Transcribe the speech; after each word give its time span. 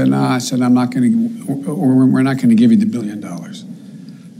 Said, 0.00 0.08
no, 0.08 0.22
I 0.22 0.38
said, 0.38 0.62
I'm 0.62 0.72
not 0.72 0.94
going 0.94 1.44
to, 1.44 1.74
we're 1.74 2.22
not 2.22 2.36
going 2.36 2.48
to 2.48 2.54
give 2.54 2.70
you 2.70 2.78
the 2.78 2.86
billion 2.86 3.20
dollars. 3.20 3.66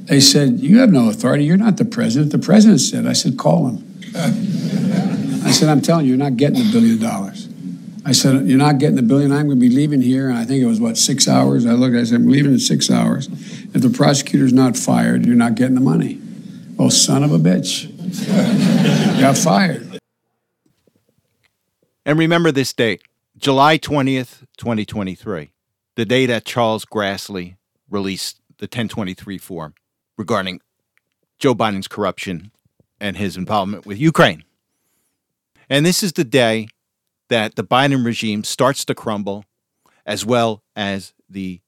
They 0.06 0.18
said, 0.18 0.58
you 0.60 0.78
have 0.78 0.90
no 0.90 1.10
authority. 1.10 1.44
You're 1.44 1.58
not 1.58 1.76
the 1.76 1.84
president. 1.84 2.32
The 2.32 2.38
president 2.38 2.80
said, 2.80 3.06
I 3.06 3.12
said, 3.12 3.36
call 3.36 3.68
him. 3.68 4.00
I 5.44 5.50
said, 5.50 5.68
I'm 5.68 5.82
telling 5.82 6.06
you, 6.06 6.12
you're 6.12 6.18
not 6.18 6.38
getting 6.38 6.64
the 6.64 6.72
billion 6.72 6.98
dollars. 6.98 7.46
I 8.06 8.12
said, 8.12 8.48
You're 8.48 8.56
not 8.56 8.78
getting 8.78 8.96
the 8.96 9.02
billion. 9.02 9.30
I'm 9.30 9.48
going 9.48 9.60
to 9.60 9.60
be 9.60 9.68
leaving 9.68 10.00
here. 10.00 10.30
And 10.30 10.38
I 10.38 10.46
think 10.46 10.62
it 10.62 10.66
was, 10.66 10.80
what, 10.80 10.96
six 10.96 11.28
hours? 11.28 11.66
I 11.66 11.72
looked, 11.72 11.94
I 11.94 12.04
said, 12.04 12.22
I'm 12.22 12.28
leaving 12.28 12.52
in 12.52 12.58
six 12.58 12.90
hours. 12.90 13.28
If 13.28 13.82
the 13.82 13.90
prosecutor's 13.90 14.54
not 14.54 14.78
fired, 14.78 15.26
you're 15.26 15.36
not 15.36 15.56
getting 15.56 15.74
the 15.74 15.82
money. 15.82 16.18
Oh, 16.78 16.88
son 16.88 17.22
of 17.22 17.32
a 17.32 17.38
bitch. 17.38 17.90
Got 19.20 19.36
fired. 19.36 20.00
And 22.06 22.18
remember 22.18 22.50
this 22.50 22.72
date 22.72 23.02
July 23.40 23.78
20th, 23.78 24.44
2023, 24.58 25.50
the 25.96 26.04
day 26.04 26.26
that 26.26 26.44
Charles 26.44 26.84
Grassley 26.84 27.56
released 27.88 28.38
the 28.58 28.64
1023 28.64 29.38
form 29.38 29.72
regarding 30.18 30.60
Joe 31.38 31.54
Biden's 31.54 31.88
corruption 31.88 32.50
and 33.00 33.16
his 33.16 33.38
involvement 33.38 33.86
with 33.86 33.96
Ukraine. 33.96 34.44
And 35.70 35.86
this 35.86 36.02
is 36.02 36.12
the 36.12 36.24
day 36.24 36.68
that 37.30 37.56
the 37.56 37.64
Biden 37.64 38.04
regime 38.04 38.44
starts 38.44 38.84
to 38.84 38.94
crumble, 38.94 39.46
as 40.04 40.26
well 40.26 40.62
as 40.76 41.14
the 41.26 41.62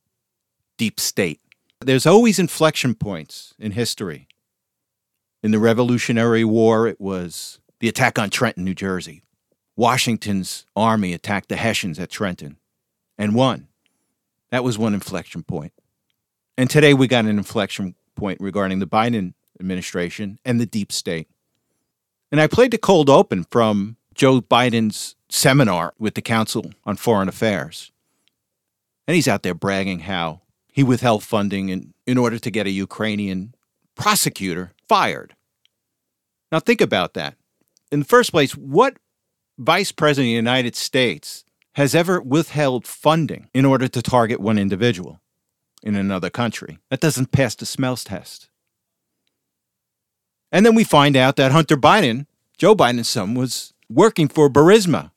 deep 0.77 1.01
state. 1.01 1.41
There's 1.81 2.05
always 2.05 2.39
inflection 2.39 2.95
points 2.95 3.55
in 3.59 3.73
history. 3.73 4.29
In 5.42 5.53
the 5.53 5.59
Revolutionary 5.59 6.45
War, 6.45 6.86
it 6.86 7.01
was 7.01 7.61
the 7.81 7.89
attack 7.89 8.19
on 8.19 8.29
Trenton, 8.29 8.62
New 8.62 8.75
Jersey. 8.75 9.23
Washington's 9.77 10.67
army 10.77 11.12
attacked 11.12 11.48
the 11.48 11.56
Hessians 11.56 11.98
at 11.98 12.11
Trenton 12.11 12.56
and 13.19 13.34
won. 13.34 13.69
That 14.51 14.64
was 14.64 14.79
one 14.79 14.95
inflection 14.95 15.42
point. 15.42 15.73
And 16.59 16.69
today 16.69 16.92
we 16.92 17.09
got 17.09 17.25
an 17.25 17.39
inflection 17.39 17.95
point 18.14 18.41
regarding 18.41 18.79
the 18.79 18.87
Biden 18.87 19.34
administration 19.59 20.39
and 20.45 20.61
the 20.61 20.67
deep 20.67 20.92
state. 20.92 21.29
And 22.31 22.41
I 22.41 22.47
played 22.47 22.70
the 22.70 22.79
cold 22.79 23.09
open 23.09 23.45
from 23.45 23.97
Joe 24.14 24.41
Biden's 24.41 25.17
seminar 25.29 25.95
with 25.98 26.14
the 26.14 26.23
Council 26.23 26.73
on 26.84 26.97
Foreign 26.97 27.29
Affairs. 27.29 27.91
And 29.07 29.14
he's 29.14 29.29
out 29.29 29.42
there 29.42 29.55
bragging 29.55 30.01
how 30.01 30.42
he 30.73 30.83
withheld 30.83 31.23
funding 31.23 31.69
in, 31.69 31.95
in 32.07 32.19
order 32.19 32.39
to 32.39 32.51
get 32.51 32.67
a 32.67 32.70
Ukrainian 32.70 33.55
prosecutor 33.95 34.73
fired. 34.89 35.34
Now, 36.51 36.61
think 36.61 36.81
about 36.81 37.14
that. 37.14 37.36
In 37.91 38.01
the 38.01 38.07
first 38.07 38.31
place, 38.31 38.53
what 38.53 38.97
vice 39.58 39.92
president 39.92 40.27
of 40.27 40.33
the 40.33 40.36
United 40.36 40.77
States 40.77 41.45
has 41.75 41.95
ever 41.95 42.20
withheld 42.20 42.86
funding 42.86 43.48
in 43.55 43.64
order 43.64 43.89
to 43.89 44.03
target 44.03 44.41
one 44.41 44.58
individual 44.58 45.20
in 45.83 45.95
another 45.95 46.31
country? 46.31 46.78
That 46.91 47.01
doesn't 47.01 47.33
pass 47.33 47.55
the 47.55 47.67
smells 47.67 48.05
test. 48.05 48.48
And 50.51 50.67
then 50.67 50.74
we 50.74 50.85
find 50.85 51.17
out 51.17 51.36
that 51.36 51.52
Hunter 51.52 51.77
Biden, 51.77 52.27
Joe 52.58 52.74
Biden's 52.74 53.08
son, 53.08 53.35
was 53.35 53.73
working 53.89 54.29
for 54.29 54.51
Burisma, 54.51 55.11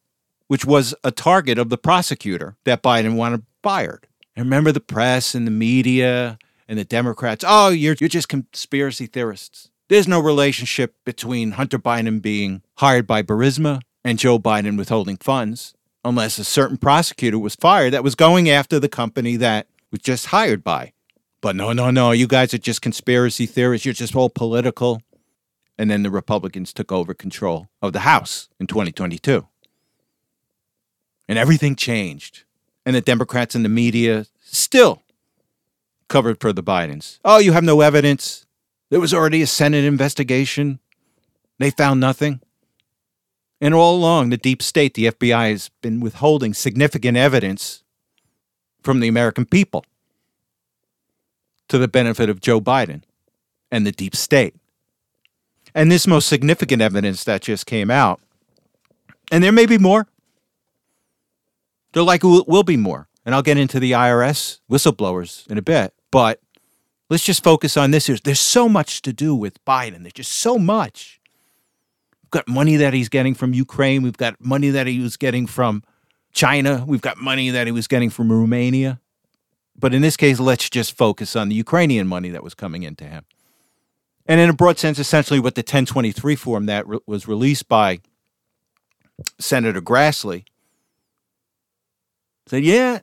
which 0.47 0.65
was 0.65 0.95
a 1.03 1.11
target 1.11 1.57
of 1.57 1.69
the 1.69 1.77
prosecutor 1.77 2.55
that 2.63 2.81
Biden 2.81 3.15
wanted 3.15 3.43
fired. 3.61 4.07
And 4.35 4.45
remember 4.45 4.71
the 4.71 4.79
press 4.79 5.35
and 5.35 5.45
the 5.45 5.51
media 5.51 6.37
and 6.67 6.79
the 6.79 6.85
Democrats, 6.85 7.43
oh, 7.47 7.69
you're, 7.69 7.95
you're 7.99 8.09
just 8.09 8.29
conspiracy 8.29 9.07
theorists. 9.07 9.69
There's 9.87 10.07
no 10.07 10.19
relationship 10.19 10.95
between 11.05 11.51
Hunter 11.51 11.77
Biden 11.77 12.21
being 12.21 12.63
hired 12.77 13.05
by 13.05 13.21
Burisma 13.21 13.81
and 14.05 14.19
Joe 14.19 14.39
Biden 14.39 14.77
withholding 14.77 15.17
funds, 15.17 15.73
unless 16.05 16.37
a 16.37 16.45
certain 16.45 16.77
prosecutor 16.77 17.39
was 17.39 17.55
fired 17.55 17.91
that 17.91 18.03
was 18.03 18.15
going 18.15 18.49
after 18.49 18.79
the 18.79 18.87
company 18.87 19.35
that 19.37 19.67
was 19.91 19.99
just 19.99 20.27
hired 20.27 20.63
by. 20.63 20.93
But 21.41 21.55
no, 21.55 21.73
no, 21.73 21.89
no, 21.89 22.11
you 22.11 22.27
guys 22.27 22.53
are 22.53 22.59
just 22.59 22.81
conspiracy 22.81 23.45
theorists. 23.45 23.85
You're 23.85 23.93
just 23.93 24.15
all 24.15 24.29
political. 24.29 25.01
And 25.77 25.91
then 25.91 26.03
the 26.03 26.09
Republicans 26.11 26.71
took 26.71 26.91
over 26.91 27.13
control 27.13 27.67
of 27.81 27.91
the 27.91 28.01
House 28.01 28.47
in 28.59 28.67
2022 28.67 29.45
and 31.27 31.37
everything 31.37 31.75
changed. 31.75 32.43
And 32.85 32.95
the 32.95 33.01
Democrats 33.01 33.55
and 33.55 33.65
the 33.65 33.69
media 33.69 34.27
still 34.39 35.01
covered 36.07 36.39
for 36.39 36.53
the 36.53 36.61
Bidens. 36.63 37.19
Oh, 37.25 37.39
you 37.39 37.53
have 37.53 37.63
no 37.63 37.81
evidence. 37.81 38.45
There 38.91 38.99
was 38.99 39.13
already 39.13 39.41
a 39.41 39.47
Senate 39.47 39.83
investigation. 39.83 40.79
They 41.57 41.71
found 41.71 41.99
nothing. 41.99 42.41
And 43.61 43.73
all 43.73 43.95
along, 43.95 44.29
the 44.29 44.37
deep 44.37 44.61
state, 44.61 44.93
the 44.93 45.05
FBI, 45.05 45.51
has 45.51 45.69
been 45.81 45.99
withholding 45.99 46.53
significant 46.53 47.17
evidence 47.17 47.83
from 48.83 48.99
the 48.99 49.07
American 49.07 49.45
people 49.45 49.85
to 51.69 51.77
the 51.77 51.87
benefit 51.87 52.29
of 52.29 52.41
Joe 52.41 52.61
Biden 52.61 53.01
and 53.71 53.85
the 53.85 53.91
deep 53.91 54.15
state. 54.15 54.55
And 55.73 55.91
this 55.91 56.07
most 56.07 56.27
significant 56.27 56.81
evidence 56.81 57.23
that 57.23 57.41
just 57.41 57.65
came 57.65 57.89
out, 57.89 58.21
and 59.31 59.43
there 59.43 59.51
may 59.51 59.65
be 59.65 59.77
more, 59.77 60.07
there 61.93 62.03
likely 62.03 62.43
will, 62.45 62.63
be 62.63 62.77
more. 62.77 63.07
And 63.25 63.33
I'll 63.33 63.41
get 63.41 63.57
into 63.57 63.79
the 63.79 63.93
IRS 63.93 64.59
whistleblowers 64.69 65.49
in 65.49 65.57
a 65.57 65.61
bit. 65.61 65.93
But 66.11 66.39
let's 67.09 67.23
just 67.23 67.43
focus 67.43 67.75
on 67.77 67.91
this. 67.91 68.07
There's, 68.07 68.21
there's 68.21 68.39
so 68.39 68.69
much 68.69 69.01
to 69.03 69.13
do 69.13 69.33
with 69.33 69.63
Biden. 69.65 70.01
There's 70.01 70.13
just 70.13 70.31
so 70.31 70.59
much. 70.59 71.19
We've 72.25 72.31
got 72.31 72.47
money 72.47 72.75
that 72.77 72.93
he's 72.95 73.07
getting 73.07 73.35
from 73.35 73.53
Ukraine. 73.53 74.01
We've 74.01 74.17
got 74.17 74.43
money 74.43 74.71
that 74.71 74.87
he 74.87 74.99
was 74.99 75.15
getting 75.15 75.45
from 75.45 75.83
China. 76.33 76.83
We've 76.87 77.01
got 77.01 77.17
money 77.17 77.51
that 77.51 77.67
he 77.67 77.71
was 77.71 77.87
getting 77.87 78.09
from 78.09 78.31
Romania. 78.31 78.99
But 79.77 79.93
in 79.93 80.01
this 80.01 80.17
case, 80.17 80.39
let's 80.39 80.67
just 80.67 80.97
focus 80.97 81.35
on 81.35 81.49
the 81.49 81.55
Ukrainian 81.55 82.07
money 82.07 82.29
that 82.29 82.43
was 82.43 82.55
coming 82.55 82.81
into 82.81 83.03
him. 83.03 83.25
And 84.25 84.39
in 84.39 84.49
a 84.49 84.53
broad 84.53 84.79
sense, 84.79 84.97
essentially 84.97 85.39
what 85.39 85.53
the 85.53 85.59
1023 85.59 86.35
form 86.35 86.65
that 86.65 86.87
re- 86.87 86.97
was 87.05 87.27
released 87.27 87.67
by 87.67 87.99
Senator 89.39 89.81
Grassley 89.81 90.45
said, 92.47 92.63
yeah, 92.63 93.01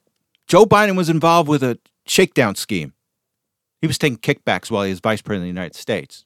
Joe 0.48 0.66
Biden 0.66 0.96
was 0.96 1.08
involved 1.08 1.48
with 1.48 1.62
a 1.62 1.78
shakedown 2.06 2.56
scheme. 2.56 2.92
He 3.80 3.86
was 3.86 3.98
taking 3.98 4.18
kickbacks 4.18 4.68
while 4.68 4.82
he 4.82 4.90
was 4.90 4.98
vice 4.98 5.22
president 5.22 5.48
of 5.48 5.54
the 5.54 5.60
United 5.60 5.76
States. 5.76 6.24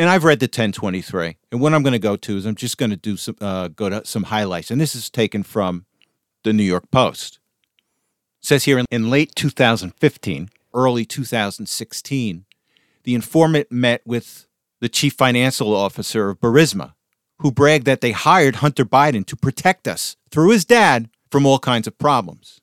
And 0.00 0.08
I've 0.08 0.24
read 0.24 0.40
the 0.40 0.44
1023. 0.44 1.36
And 1.52 1.60
what 1.60 1.74
I'm 1.74 1.82
going 1.82 1.92
to 1.92 1.98
go 1.98 2.16
to 2.16 2.36
is 2.38 2.46
I'm 2.46 2.54
just 2.54 2.78
going 2.78 2.88
to 2.88 2.96
do 2.96 3.18
some, 3.18 3.36
uh, 3.38 3.68
go 3.68 3.90
to 3.90 4.02
some 4.06 4.22
highlights. 4.22 4.70
And 4.70 4.80
this 4.80 4.94
is 4.94 5.10
taken 5.10 5.42
from 5.42 5.84
the 6.42 6.54
New 6.54 6.62
York 6.62 6.90
Post. 6.90 7.38
It 8.40 8.46
says 8.46 8.64
here 8.64 8.78
in, 8.78 8.86
in 8.90 9.10
late 9.10 9.34
2015, 9.34 10.48
early 10.72 11.04
2016, 11.04 12.46
the 13.04 13.14
informant 13.14 13.70
met 13.70 14.00
with 14.06 14.46
the 14.80 14.88
chief 14.88 15.12
financial 15.12 15.76
officer 15.76 16.30
of 16.30 16.40
Burisma, 16.40 16.94
who 17.40 17.52
bragged 17.52 17.84
that 17.84 18.00
they 18.00 18.12
hired 18.12 18.56
Hunter 18.56 18.86
Biden 18.86 19.26
to 19.26 19.36
protect 19.36 19.86
us 19.86 20.16
through 20.30 20.52
his 20.52 20.64
dad 20.64 21.10
from 21.30 21.44
all 21.44 21.58
kinds 21.58 21.86
of 21.86 21.98
problems. 21.98 22.62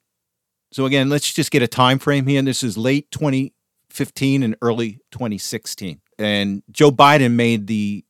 So 0.72 0.88
again, 0.88 1.08
let's 1.08 1.32
just 1.32 1.52
get 1.52 1.62
a 1.62 1.68
time 1.68 2.00
frame 2.00 2.26
here. 2.26 2.42
This 2.42 2.64
is 2.64 2.80
late 2.80 3.12
2015 3.12 4.42
and 4.42 4.56
early 4.60 5.02
2016. 5.12 6.02
And 6.18 6.64
Joe 6.72 6.92
Biden 6.92 7.34
made 7.34 7.68
the 7.68 8.04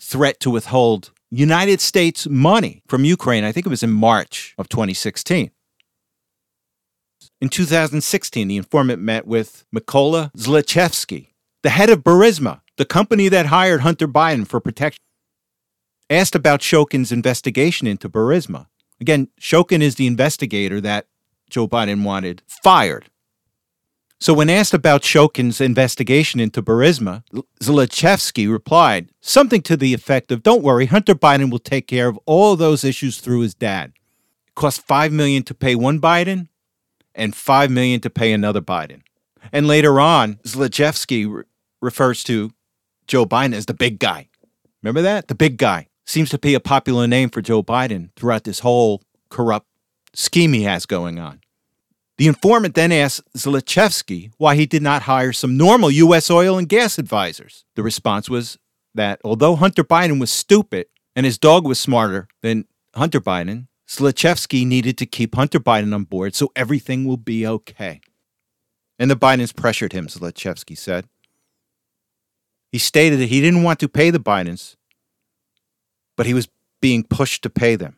threat 0.00 0.40
to 0.40 0.50
withhold 0.50 1.12
United 1.30 1.80
States 1.80 2.26
money 2.26 2.82
from 2.86 3.04
Ukraine. 3.04 3.44
I 3.44 3.52
think 3.52 3.66
it 3.66 3.70
was 3.70 3.82
in 3.82 3.90
March 3.90 4.54
of 4.58 4.68
2016. 4.68 5.50
In 7.40 7.48
2016, 7.48 8.48
the 8.48 8.56
informant 8.56 9.02
met 9.02 9.26
with 9.26 9.64
Mykola 9.74 10.32
Zlochevsky, 10.34 11.28
the 11.62 11.70
head 11.70 11.90
of 11.90 12.02
Burisma, 12.02 12.60
the 12.76 12.84
company 12.84 13.28
that 13.28 13.46
hired 13.46 13.80
Hunter 13.82 14.08
Biden 14.08 14.46
for 14.46 14.60
protection. 14.60 14.98
Asked 16.10 16.34
about 16.34 16.60
Shokin's 16.60 17.10
investigation 17.10 17.86
into 17.86 18.08
Burisma, 18.08 18.66
Again, 19.00 19.28
Shokin 19.40 19.82
is 19.82 19.96
the 19.96 20.06
investigator 20.06 20.80
that 20.80 21.06
Joe 21.50 21.68
Biden 21.68 22.04
wanted 22.04 22.42
fired. 22.46 23.10
So, 24.20 24.32
when 24.32 24.48
asked 24.48 24.72
about 24.72 25.02
Shokin's 25.02 25.60
investigation 25.60 26.40
into 26.40 26.62
Burisma, 26.62 27.24
Zlochevsky 27.60 28.50
replied 28.50 29.10
something 29.20 29.60
to 29.62 29.76
the 29.76 29.92
effect 29.92 30.32
of 30.32 30.42
Don't 30.42 30.62
worry, 30.62 30.86
Hunter 30.86 31.14
Biden 31.14 31.50
will 31.50 31.58
take 31.58 31.86
care 31.86 32.08
of 32.08 32.18
all 32.24 32.56
those 32.56 32.84
issues 32.84 33.18
through 33.18 33.40
his 33.40 33.54
dad. 33.54 33.92
It 34.46 34.54
cost 34.54 34.80
5 34.82 35.12
million 35.12 35.42
to 35.44 35.54
pay 35.54 35.74
one 35.74 36.00
Biden 36.00 36.48
and 37.14 37.34
5 37.34 37.70
million 37.70 38.00
to 38.00 38.10
pay 38.10 38.32
another 38.32 38.60
Biden. 38.60 39.02
And 39.52 39.66
later 39.66 40.00
on, 40.00 40.36
Zlochevsky 40.46 41.30
re- 41.30 41.44
refers 41.82 42.24
to 42.24 42.52
Joe 43.06 43.26
Biden 43.26 43.54
as 43.54 43.66
the 43.66 43.74
big 43.74 43.98
guy. 43.98 44.28
Remember 44.82 45.02
that? 45.02 45.28
The 45.28 45.34
big 45.34 45.58
guy 45.58 45.88
seems 46.06 46.30
to 46.30 46.38
be 46.38 46.54
a 46.54 46.60
popular 46.60 47.06
name 47.06 47.30
for 47.30 47.42
Joe 47.42 47.62
Biden 47.62 48.10
throughout 48.16 48.44
this 48.44 48.60
whole 48.60 49.02
corrupt 49.28 49.66
scheme 50.14 50.52
he 50.52 50.62
has 50.62 50.86
going 50.86 51.18
on. 51.18 51.40
The 52.16 52.28
informant 52.28 52.74
then 52.74 52.92
asked 52.92 53.22
Zlochevsky 53.36 54.30
why 54.38 54.54
he 54.54 54.66
did 54.66 54.82
not 54.82 55.02
hire 55.02 55.32
some 55.32 55.56
normal 55.56 55.90
U.S. 55.90 56.30
oil 56.30 56.58
and 56.58 56.68
gas 56.68 56.98
advisors. 56.98 57.64
The 57.74 57.82
response 57.82 58.30
was 58.30 58.56
that 58.94 59.20
although 59.24 59.56
Hunter 59.56 59.82
Biden 59.82 60.20
was 60.20 60.30
stupid 60.30 60.86
and 61.16 61.26
his 61.26 61.38
dog 61.38 61.66
was 61.66 61.80
smarter 61.80 62.28
than 62.40 62.66
Hunter 62.94 63.20
Biden, 63.20 63.66
Zlochevsky 63.88 64.64
needed 64.64 64.96
to 64.98 65.06
keep 65.06 65.34
Hunter 65.34 65.58
Biden 65.58 65.94
on 65.94 66.04
board 66.04 66.34
so 66.34 66.52
everything 66.54 67.04
will 67.04 67.16
be 67.16 67.46
okay. 67.46 68.00
And 68.98 69.10
the 69.10 69.16
Bidens 69.16 69.54
pressured 69.54 69.92
him, 69.92 70.06
Zlochevsky 70.06 70.78
said. 70.78 71.08
He 72.70 72.78
stated 72.78 73.18
that 73.18 73.28
he 73.28 73.40
didn't 73.40 73.64
want 73.64 73.80
to 73.80 73.88
pay 73.88 74.10
the 74.10 74.20
Bidens, 74.20 74.76
but 76.16 76.26
he 76.26 76.34
was 76.34 76.48
being 76.80 77.02
pushed 77.02 77.42
to 77.42 77.50
pay 77.50 77.74
them. 77.74 77.96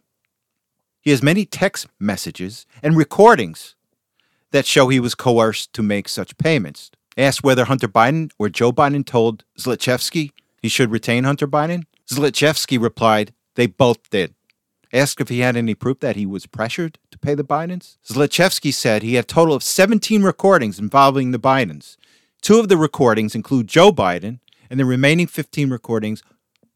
He 1.01 1.11
has 1.11 1.23
many 1.23 1.45
text 1.45 1.87
messages 2.01 2.67
and 2.83 2.97
recordings 2.97 3.76
that 4.57 4.67
show 4.67 4.89
he 4.89 4.99
was 4.99 5.15
coerced 5.15 5.75
to 5.75 5.83
make 5.83 6.09
such 6.09 6.39
payments. 6.39 6.91
Asked 7.19 7.45
whether 7.45 7.67
Hunter 7.67 7.89
Biden 7.89 8.31
or 8.39 8.49
Joe 8.49 8.73
Biden 8.73 9.05
told 9.05 9.45
Zlochevsky 9.59 10.31
he 10.63 10.69
should 10.69 10.91
retain 10.91 11.25
Hunter 11.25 11.47
Biden, 11.47 11.85
Zlochevsky 12.11 12.81
replied, 12.81 13.35
they 13.55 13.67
both 13.67 14.09
did. 14.09 14.35
Asked 14.95 15.21
if 15.21 15.29
he 15.29 15.41
had 15.41 15.57
any 15.57 15.75
proof 15.75 16.01
that 16.01 16.17
he 16.17 16.25
was 16.25 16.47
pressured 16.47 16.99
to 17.11 17.19
pay 17.19 17.35
the 17.35 17.45
Bidens, 17.45 17.99
Zlochevsky 18.07 18.73
said 18.73 19.03
he 19.03 19.15
had 19.15 19.25
a 19.25 19.27
total 19.27 19.55
of 19.55 19.63
17 19.63 20.23
recordings 20.23 20.79
involving 20.79 21.33
the 21.33 21.39
Bidens. 21.39 21.99
Two 22.41 22.59
of 22.59 22.69
the 22.69 22.79
recordings 22.79 23.35
include 23.35 23.67
Joe 23.67 23.93
Biden, 23.93 24.41
and 24.71 24.81
the 24.81 24.87
remaining 24.87 25.27
15 25.27 25.69
recordings 25.69 26.23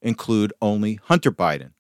include 0.03 0.53
only 0.61 1.01
Hunter 1.05 1.33
Biden. 1.33 1.71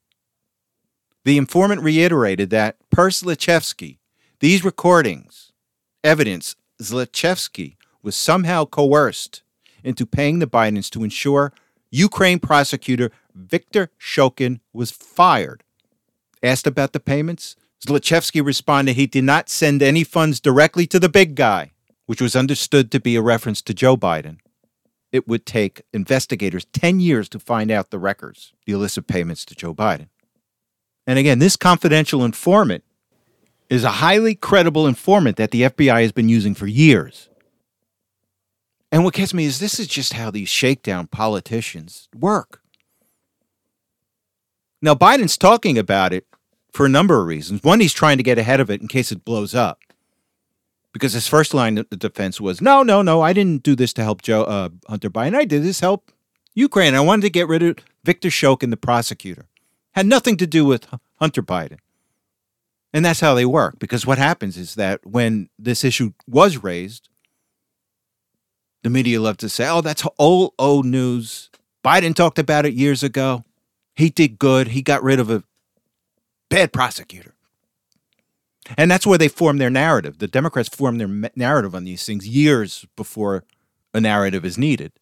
The 1.24 1.36
informant 1.36 1.82
reiterated 1.82 2.48
that, 2.50 2.76
per 2.90 3.10
Zlochevsky, 3.10 3.98
these 4.40 4.64
recordings 4.64 5.49
evidence 6.02 6.56
Zlochevsky 6.82 7.76
was 8.02 8.16
somehow 8.16 8.64
coerced 8.64 9.42
into 9.84 10.06
paying 10.06 10.38
the 10.38 10.46
Bidens 10.46 10.90
to 10.90 11.04
ensure 11.04 11.52
Ukraine 11.90 12.38
prosecutor 12.38 13.10
Viktor 13.34 13.90
Shokin 13.98 14.60
was 14.72 14.90
fired. 14.90 15.62
Asked 16.42 16.66
about 16.66 16.92
the 16.92 17.00
payments, 17.00 17.56
Zlochevsky 17.86 18.44
responded 18.44 18.94
he 18.94 19.06
did 19.06 19.24
not 19.24 19.48
send 19.48 19.82
any 19.82 20.04
funds 20.04 20.40
directly 20.40 20.86
to 20.86 20.98
the 20.98 21.08
big 21.08 21.34
guy, 21.34 21.72
which 22.06 22.20
was 22.20 22.36
understood 22.36 22.90
to 22.90 23.00
be 23.00 23.16
a 23.16 23.22
reference 23.22 23.62
to 23.62 23.74
Joe 23.74 23.96
Biden. 23.96 24.38
It 25.12 25.26
would 25.26 25.44
take 25.44 25.82
investigators 25.92 26.66
10 26.72 27.00
years 27.00 27.28
to 27.30 27.40
find 27.40 27.70
out 27.70 27.90
the 27.90 27.98
records, 27.98 28.52
the 28.66 28.72
illicit 28.72 29.06
payments 29.06 29.44
to 29.46 29.54
Joe 29.54 29.74
Biden. 29.74 30.08
And 31.06 31.18
again, 31.18 31.40
this 31.40 31.56
confidential 31.56 32.24
informant 32.24 32.84
is 33.70 33.84
a 33.84 33.90
highly 33.90 34.34
credible 34.34 34.86
informant 34.86 35.36
that 35.36 35.52
the 35.52 35.62
FBI 35.62 36.02
has 36.02 36.12
been 36.12 36.28
using 36.28 36.54
for 36.54 36.66
years. 36.66 37.28
And 38.92 39.04
what 39.04 39.14
gets 39.14 39.32
me 39.32 39.44
is 39.44 39.60
this 39.60 39.78
is 39.78 39.86
just 39.86 40.14
how 40.14 40.32
these 40.32 40.48
shakedown 40.48 41.06
politicians 41.06 42.08
work. 42.14 42.60
Now, 44.82 44.96
Biden's 44.96 45.38
talking 45.38 45.78
about 45.78 46.12
it 46.12 46.26
for 46.72 46.86
a 46.86 46.88
number 46.88 47.20
of 47.20 47.26
reasons. 47.26 47.62
One, 47.62 47.78
he's 47.78 47.92
trying 47.92 48.16
to 48.16 48.24
get 48.24 48.38
ahead 48.38 48.58
of 48.58 48.70
it 48.70 48.80
in 48.80 48.88
case 48.88 49.12
it 49.12 49.24
blows 49.24 49.54
up. 49.54 49.78
Because 50.92 51.12
his 51.12 51.28
first 51.28 51.54
line 51.54 51.78
of 51.78 51.88
defense 51.90 52.40
was, 52.40 52.60
no, 52.60 52.82
no, 52.82 53.00
no, 53.00 53.20
I 53.20 53.32
didn't 53.32 53.62
do 53.62 53.76
this 53.76 53.92
to 53.92 54.02
help 54.02 54.22
Joe 54.22 54.42
uh, 54.42 54.70
Hunter 54.88 55.08
Biden. 55.08 55.36
I 55.36 55.44
did 55.44 55.62
this 55.62 55.78
to 55.78 55.84
help 55.84 56.10
Ukraine. 56.54 56.96
I 56.96 57.00
wanted 57.00 57.22
to 57.22 57.30
get 57.30 57.46
rid 57.46 57.62
of 57.62 57.76
Viktor 58.02 58.28
Shokin, 58.28 58.70
the 58.70 58.76
prosecutor. 58.76 59.46
Had 59.92 60.06
nothing 60.06 60.36
to 60.38 60.48
do 60.48 60.64
with 60.64 60.88
Hunter 61.20 61.42
Biden. 61.42 61.78
And 62.92 63.04
that's 63.04 63.20
how 63.20 63.34
they 63.34 63.44
work. 63.44 63.78
Because 63.78 64.06
what 64.06 64.18
happens 64.18 64.56
is 64.56 64.74
that 64.74 65.06
when 65.06 65.48
this 65.58 65.84
issue 65.84 66.12
was 66.26 66.58
raised, 66.58 67.08
the 68.82 68.90
media 68.90 69.20
love 69.20 69.36
to 69.38 69.48
say, 69.48 69.68
oh, 69.68 69.80
that's 69.80 70.06
old, 70.18 70.54
old 70.58 70.86
news. 70.86 71.50
Biden 71.84 72.14
talked 72.14 72.38
about 72.38 72.66
it 72.66 72.74
years 72.74 73.02
ago. 73.02 73.44
He 73.94 74.10
did 74.10 74.38
good. 74.38 74.68
He 74.68 74.82
got 74.82 75.02
rid 75.02 75.20
of 75.20 75.30
a 75.30 75.44
bad 76.48 76.72
prosecutor. 76.72 77.34
And 78.76 78.90
that's 78.90 79.06
where 79.06 79.18
they 79.18 79.28
form 79.28 79.58
their 79.58 79.70
narrative. 79.70 80.18
The 80.18 80.28
Democrats 80.28 80.68
form 80.68 80.98
their 80.98 81.30
narrative 81.34 81.74
on 81.74 81.84
these 81.84 82.04
things 82.04 82.28
years 82.28 82.86
before 82.96 83.44
a 83.92 84.00
narrative 84.00 84.44
is 84.44 84.56
needed. 84.56 84.92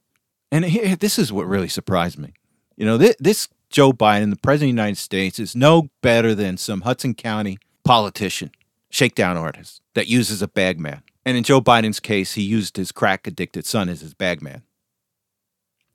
And 0.50 0.64
this 1.00 1.18
is 1.18 1.32
what 1.32 1.46
really 1.46 1.68
surprised 1.68 2.18
me. 2.18 2.32
You 2.76 2.86
know, 2.86 2.96
this, 2.96 3.16
this 3.18 3.48
Joe 3.70 3.92
Biden, 3.92 4.30
the 4.30 4.36
president 4.36 4.70
of 4.70 4.76
the 4.76 4.82
United 4.82 4.98
States, 4.98 5.38
is 5.38 5.54
no 5.54 5.90
better 6.02 6.34
than 6.34 6.56
some 6.56 6.82
Hudson 6.82 7.14
County 7.14 7.58
politician, 7.88 8.50
shakedown 8.90 9.38
artist 9.38 9.80
that 9.94 10.08
uses 10.08 10.42
a 10.42 10.46
bagman. 10.46 11.02
And 11.24 11.38
in 11.38 11.42
Joe 11.42 11.62
Biden's 11.62 12.00
case, 12.00 12.34
he 12.34 12.42
used 12.42 12.76
his 12.76 12.92
crack 12.92 13.26
addicted 13.26 13.64
son 13.64 13.88
as 13.88 14.02
his 14.02 14.12
bagman. 14.12 14.62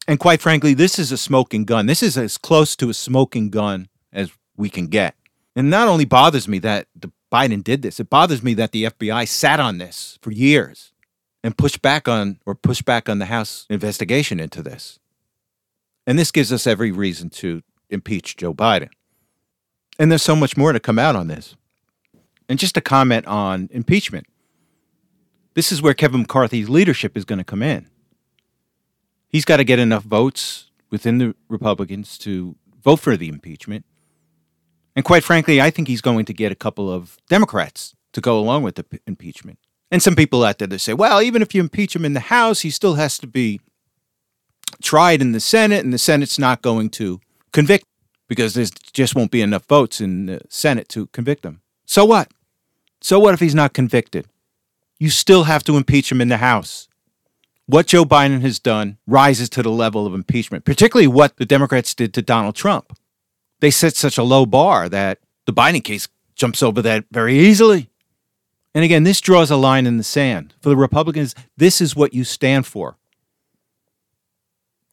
And 0.07 0.19
quite 0.19 0.41
frankly, 0.41 0.73
this 0.73 0.97
is 0.97 1.11
a 1.11 1.19
smoking 1.19 1.65
gun. 1.65 1.85
This 1.85 2.01
is 2.01 2.17
as 2.17 2.39
close 2.39 2.75
to 2.77 2.89
a 2.89 2.95
smoking 2.95 3.51
gun 3.51 3.89
as 4.11 4.31
we 4.57 4.71
can 4.71 4.87
get. 4.87 5.13
And 5.55 5.69
not 5.69 5.87
only 5.87 6.03
bothers 6.03 6.47
me 6.47 6.57
that 6.59 6.87
the 6.95 7.11
Biden 7.31 7.63
did 7.63 7.83
this, 7.83 7.99
it 7.99 8.09
bothers 8.09 8.41
me 8.41 8.55
that 8.55 8.71
the 8.71 8.85
FBI 8.85 9.27
sat 9.27 9.59
on 9.59 9.77
this 9.77 10.17
for 10.23 10.31
years 10.31 10.93
and 11.43 11.55
pushed 11.55 11.83
back 11.83 12.07
on 12.07 12.39
or 12.43 12.55
pushed 12.55 12.85
back 12.85 13.07
on 13.07 13.19
the 13.19 13.25
House 13.25 13.67
investigation 13.69 14.39
into 14.39 14.63
this. 14.63 14.97
And 16.07 16.17
this 16.17 16.31
gives 16.31 16.51
us 16.51 16.65
every 16.65 16.91
reason 16.91 17.29
to 17.41 17.61
impeach 17.91 18.35
Joe 18.35 18.55
Biden. 18.55 18.89
And 19.99 20.09
there's 20.09 20.23
so 20.23 20.35
much 20.35 20.57
more 20.57 20.73
to 20.73 20.79
come 20.79 20.97
out 20.97 21.15
on 21.15 21.27
this. 21.27 21.55
And 22.49 22.59
just 22.59 22.77
a 22.77 22.81
comment 22.81 23.25
on 23.25 23.69
impeachment. 23.71 24.27
This 25.53 25.71
is 25.71 25.81
where 25.81 25.93
Kevin 25.93 26.21
McCarthy's 26.21 26.69
leadership 26.69 27.15
is 27.15 27.25
going 27.25 27.37
to 27.37 27.43
come 27.43 27.61
in. 27.61 27.87
He's 29.27 29.45
got 29.45 29.57
to 29.57 29.63
get 29.63 29.79
enough 29.79 30.03
votes 30.03 30.71
within 30.89 31.17
the 31.17 31.35
Republicans 31.49 32.17
to 32.19 32.55
vote 32.83 32.99
for 32.99 33.17
the 33.17 33.29
impeachment. 33.29 33.85
And 34.95 35.03
quite 35.03 35.23
frankly, 35.23 35.59
I 35.59 35.71
think 35.71 35.87
he's 35.87 36.01
going 36.01 36.25
to 36.25 36.33
get 36.33 36.51
a 36.51 36.55
couple 36.55 36.91
of 36.91 37.17
Democrats 37.29 37.95
to 38.11 38.21
go 38.21 38.37
along 38.37 38.63
with 38.63 38.75
the 38.75 38.83
p- 38.83 38.99
impeachment. 39.07 39.57
And 39.89 40.03
some 40.03 40.15
people 40.15 40.43
out 40.43 40.59
there 40.59 40.67
that 40.67 40.79
say, 40.79 40.93
well, 40.93 41.21
even 41.21 41.41
if 41.41 41.55
you 41.55 41.61
impeach 41.61 41.95
him 41.95 42.05
in 42.05 42.13
the 42.13 42.19
House, 42.19 42.61
he 42.61 42.69
still 42.69 42.95
has 42.95 43.17
to 43.19 43.27
be 43.27 43.59
tried 44.83 45.21
in 45.21 45.31
the 45.31 45.39
Senate, 45.39 45.83
and 45.83 45.93
the 45.93 45.97
Senate's 45.97 46.37
not 46.37 46.61
going 46.61 46.89
to 46.91 47.19
convict 47.51 47.85
because 48.27 48.53
there 48.53 48.65
just 48.91 49.15
won't 49.15 49.31
be 49.31 49.41
enough 49.41 49.65
votes 49.65 49.99
in 49.99 50.27
the 50.27 50.41
Senate 50.49 50.89
to 50.89 51.07
convict 51.07 51.43
him. 51.43 51.61
So 51.85 52.05
what? 52.05 52.31
So 53.01 53.19
what 53.19 53.33
if 53.33 53.39
he's 53.39 53.55
not 53.55 53.73
convicted? 53.73 54.27
you 55.03 55.09
still 55.09 55.43
have 55.43 55.65
to 55.65 55.75
impeach 55.75 56.09
him 56.09 56.21
in 56.21 56.29
the 56.29 56.37
House. 56.37 56.87
What 57.65 57.87
Joe 57.87 58.05
Biden 58.05 58.39
has 58.39 58.57
done 58.57 58.97
rises 59.05 59.49
to 59.49 59.61
the 59.61 59.69
level 59.69 60.07
of 60.07 60.13
impeachment, 60.13 60.63
particularly 60.63 61.07
what 61.07 61.35
the 61.35 61.45
Democrats 61.45 61.93
did 61.93 62.13
to 62.13 62.21
Donald 62.21 62.55
Trump. 62.55 62.97
They 63.59 63.69
set 63.69 63.97
such 63.97 64.17
a 64.17 64.23
low 64.23 64.45
bar 64.45 64.87
that 64.87 65.19
the 65.45 65.51
Biden 65.51 65.83
case 65.83 66.07
jumps 66.35 66.63
over 66.63 66.81
that 66.83 67.03
very 67.11 67.37
easily. 67.37 67.89
And 68.73 68.85
again, 68.85 69.03
this 69.03 69.19
draws 69.19 69.51
a 69.51 69.57
line 69.57 69.85
in 69.85 69.97
the 69.97 70.03
sand. 70.03 70.53
For 70.61 70.69
the 70.69 70.77
Republicans, 70.77 71.35
this 71.57 71.81
is 71.81 71.97
what 71.97 72.13
you 72.13 72.23
stand 72.23 72.65
for. 72.65 72.95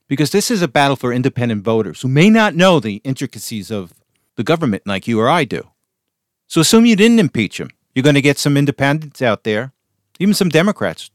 Because 0.09 0.33
this 0.33 0.51
is 0.51 0.61
a 0.61 0.67
battle 0.67 0.97
for 0.97 1.13
independent 1.13 1.63
voters 1.63 2.03
who 2.03 2.09
may 2.09 2.29
not 2.29 2.57
know 2.57 2.81
the 2.81 2.97
intricacies 3.05 3.71
of 3.71 3.95
the 4.35 4.43
government 4.43 4.89
like 4.89 5.07
you 5.07 5.21
or 5.21 5.29
I 5.29 5.45
do. 5.45 5.70
So 6.51 6.61
assume 6.61 6.85
you 6.85 6.97
didn't 6.97 7.19
impeach 7.19 7.59
him. 7.59 7.71
You're 7.95 8.03
going 8.03 8.15
to 8.17 8.21
get 8.21 8.37
some 8.37 8.59
independents 8.59 9.23
out 9.23 9.45
there 9.45 9.73
even 10.21 10.35
some 10.35 10.51
Democrats. 10.51 11.11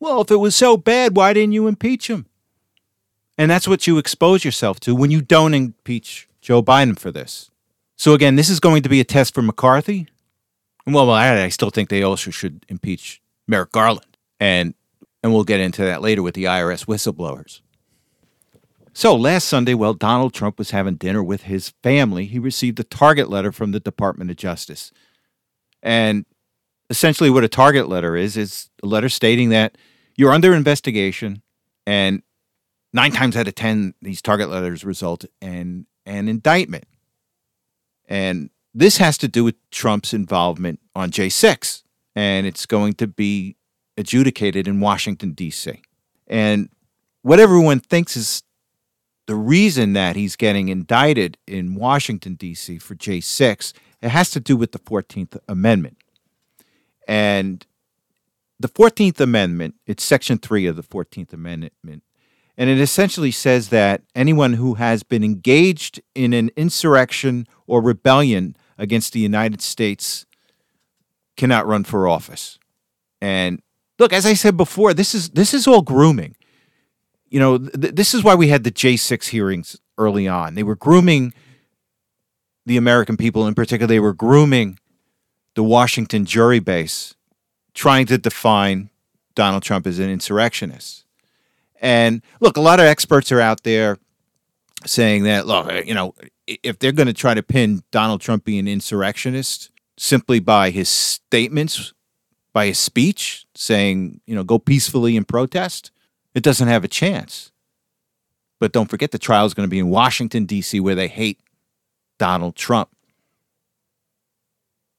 Well, 0.00 0.22
if 0.22 0.30
it 0.30 0.36
was 0.36 0.56
so 0.56 0.76
bad, 0.76 1.14
why 1.14 1.32
didn't 1.34 1.52
you 1.52 1.68
impeach 1.68 2.08
him? 2.08 2.26
And 3.38 3.50
that's 3.50 3.68
what 3.68 3.86
you 3.86 3.98
expose 3.98 4.44
yourself 4.44 4.80
to 4.80 4.94
when 4.94 5.10
you 5.10 5.20
don't 5.20 5.54
impeach 5.54 6.26
Joe 6.40 6.62
Biden 6.62 6.98
for 6.98 7.12
this. 7.12 7.50
So, 7.96 8.14
again, 8.14 8.36
this 8.36 8.48
is 8.48 8.60
going 8.60 8.82
to 8.82 8.88
be 8.88 9.00
a 9.00 9.04
test 9.04 9.34
for 9.34 9.42
McCarthy. 9.42 10.08
Well, 10.86 11.10
I, 11.10 11.42
I 11.42 11.48
still 11.50 11.70
think 11.70 11.88
they 11.88 12.02
also 12.02 12.30
should 12.30 12.64
impeach 12.68 13.20
Merrick 13.46 13.72
Garland. 13.72 14.16
And, 14.40 14.74
and 15.22 15.32
we'll 15.32 15.44
get 15.44 15.60
into 15.60 15.82
that 15.82 16.02
later 16.02 16.22
with 16.22 16.34
the 16.34 16.44
IRS 16.44 16.86
whistleblowers. 16.86 17.60
So, 18.96 19.14
last 19.14 19.46
Sunday, 19.46 19.74
while 19.74 19.92
Donald 19.92 20.32
Trump 20.32 20.58
was 20.58 20.70
having 20.70 20.94
dinner 20.94 21.22
with 21.22 21.42
his 21.42 21.74
family, 21.82 22.24
he 22.24 22.38
received 22.38 22.80
a 22.80 22.82
target 22.82 23.28
letter 23.28 23.52
from 23.52 23.72
the 23.72 23.78
Department 23.78 24.30
of 24.30 24.38
Justice. 24.38 24.90
And 25.82 26.24
essentially 26.88 27.28
what 27.28 27.44
a 27.44 27.48
target 27.48 27.90
letter 27.90 28.16
is 28.16 28.38
is 28.38 28.70
a 28.82 28.86
letter 28.86 29.10
stating 29.10 29.50
that 29.50 29.76
you're 30.16 30.32
under 30.32 30.54
investigation 30.54 31.42
and 31.86 32.22
nine 32.94 33.12
times 33.12 33.36
out 33.36 33.46
of 33.46 33.54
ten 33.54 33.92
these 34.00 34.22
target 34.22 34.48
letters 34.48 34.82
result 34.82 35.26
in 35.42 35.84
an 36.06 36.26
indictment 36.26 36.84
and 38.06 38.48
this 38.72 38.96
has 38.96 39.18
to 39.18 39.28
do 39.28 39.44
with 39.44 39.56
trump's 39.70 40.14
involvement 40.14 40.80
on 40.94 41.10
j6 41.10 41.82
and 42.14 42.46
it's 42.46 42.64
going 42.64 42.94
to 42.94 43.06
be 43.06 43.56
adjudicated 43.98 44.66
in 44.66 44.80
washington 44.80 45.32
d.c 45.32 45.82
and 46.28 46.70
what 47.22 47.40
everyone 47.40 47.80
thinks 47.80 48.16
is 48.16 48.42
the 49.26 49.34
reason 49.34 49.92
that 49.92 50.16
he's 50.16 50.36
getting 50.36 50.68
indicted 50.68 51.36
in 51.46 51.74
washington 51.74 52.34
d.c 52.34 52.78
for 52.78 52.94
j6 52.94 53.72
it 54.02 54.08
has 54.08 54.30
to 54.30 54.40
do 54.40 54.56
with 54.56 54.72
the 54.72 54.78
14th 54.78 55.38
amendment 55.48 55.98
and 57.06 57.66
the 58.58 58.68
14th 58.68 59.20
Amendment, 59.20 59.74
it's 59.86 60.02
Section 60.02 60.38
3 60.38 60.66
of 60.66 60.76
the 60.76 60.82
14th 60.82 61.32
Amendment, 61.32 62.02
and 62.56 62.70
it 62.70 62.80
essentially 62.80 63.30
says 63.30 63.68
that 63.68 64.02
anyone 64.14 64.54
who 64.54 64.74
has 64.74 65.02
been 65.02 65.22
engaged 65.22 66.00
in 66.14 66.32
an 66.32 66.50
insurrection 66.56 67.46
or 67.66 67.82
rebellion 67.82 68.56
against 68.78 69.12
the 69.12 69.20
United 69.20 69.60
States 69.60 70.24
cannot 71.36 71.66
run 71.66 71.84
for 71.84 72.08
office. 72.08 72.58
And 73.20 73.60
look, 73.98 74.14
as 74.14 74.24
I 74.24 74.32
said 74.32 74.56
before, 74.56 74.94
this 74.94 75.14
is 75.14 75.30
this 75.30 75.52
is 75.52 75.66
all 75.66 75.82
grooming. 75.82 76.35
You 77.36 77.40
know, 77.40 77.58
th- 77.58 77.94
this 77.94 78.14
is 78.14 78.24
why 78.24 78.34
we 78.34 78.48
had 78.48 78.64
the 78.64 78.70
J6 78.70 79.28
hearings 79.28 79.78
early 79.98 80.26
on. 80.26 80.54
They 80.54 80.62
were 80.62 80.74
grooming 80.74 81.34
the 82.64 82.78
American 82.78 83.18
people 83.18 83.46
in 83.46 83.54
particular. 83.54 83.86
They 83.86 84.00
were 84.00 84.14
grooming 84.14 84.78
the 85.54 85.62
Washington 85.62 86.24
jury 86.24 86.60
base, 86.60 87.14
trying 87.74 88.06
to 88.06 88.16
define 88.16 88.88
Donald 89.34 89.64
Trump 89.64 89.86
as 89.86 89.98
an 89.98 90.08
insurrectionist. 90.08 91.04
And 91.78 92.22
look, 92.40 92.56
a 92.56 92.62
lot 92.62 92.80
of 92.80 92.86
experts 92.86 93.30
are 93.30 93.40
out 93.42 93.64
there 93.64 93.98
saying 94.86 95.24
that, 95.24 95.46
look, 95.46 95.70
uh, 95.70 95.82
you 95.84 95.92
know, 95.92 96.14
if 96.46 96.78
they're 96.78 96.90
going 96.90 97.06
to 97.06 97.12
try 97.12 97.34
to 97.34 97.42
pin 97.42 97.82
Donald 97.90 98.22
Trump 98.22 98.46
being 98.46 98.60
an 98.60 98.68
insurrectionist 98.68 99.70
simply 99.98 100.40
by 100.40 100.70
his 100.70 100.88
statements, 100.88 101.92
by 102.54 102.68
his 102.68 102.78
speech, 102.78 103.44
saying, 103.54 104.22
you 104.24 104.34
know, 104.34 104.42
go 104.42 104.58
peacefully 104.58 105.18
and 105.18 105.28
protest, 105.28 105.90
it 106.36 106.42
doesn't 106.42 106.68
have 106.68 106.84
a 106.84 106.88
chance. 106.88 107.50
But 108.60 108.72
don't 108.72 108.90
forget 108.90 109.10
the 109.10 109.18
trial 109.18 109.46
is 109.46 109.54
going 109.54 109.66
to 109.66 109.70
be 109.70 109.78
in 109.78 109.88
Washington, 109.88 110.44
D.C., 110.44 110.78
where 110.80 110.94
they 110.94 111.08
hate 111.08 111.40
Donald 112.18 112.56
Trump. 112.56 112.90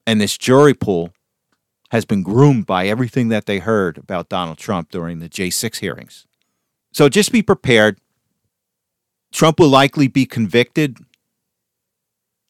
And 0.07 0.19
this 0.19 0.35
jury 0.35 0.73
pool 0.73 1.13
has 1.91 2.05
been 2.05 2.23
groomed 2.23 2.65
by 2.65 2.87
everything 2.87 3.29
that 3.29 3.45
they 3.45 3.59
heard 3.59 3.99
about 3.99 4.29
Donald 4.29 4.57
Trump 4.57 4.89
during 4.89 5.19
the 5.19 5.29
J6 5.29 5.77
hearings. 5.77 6.25
So 6.91 7.07
just 7.07 7.31
be 7.31 7.43
prepared. 7.43 7.99
Trump 9.31 9.59
will 9.59 9.69
likely 9.69 10.07
be 10.07 10.25
convicted 10.25 10.97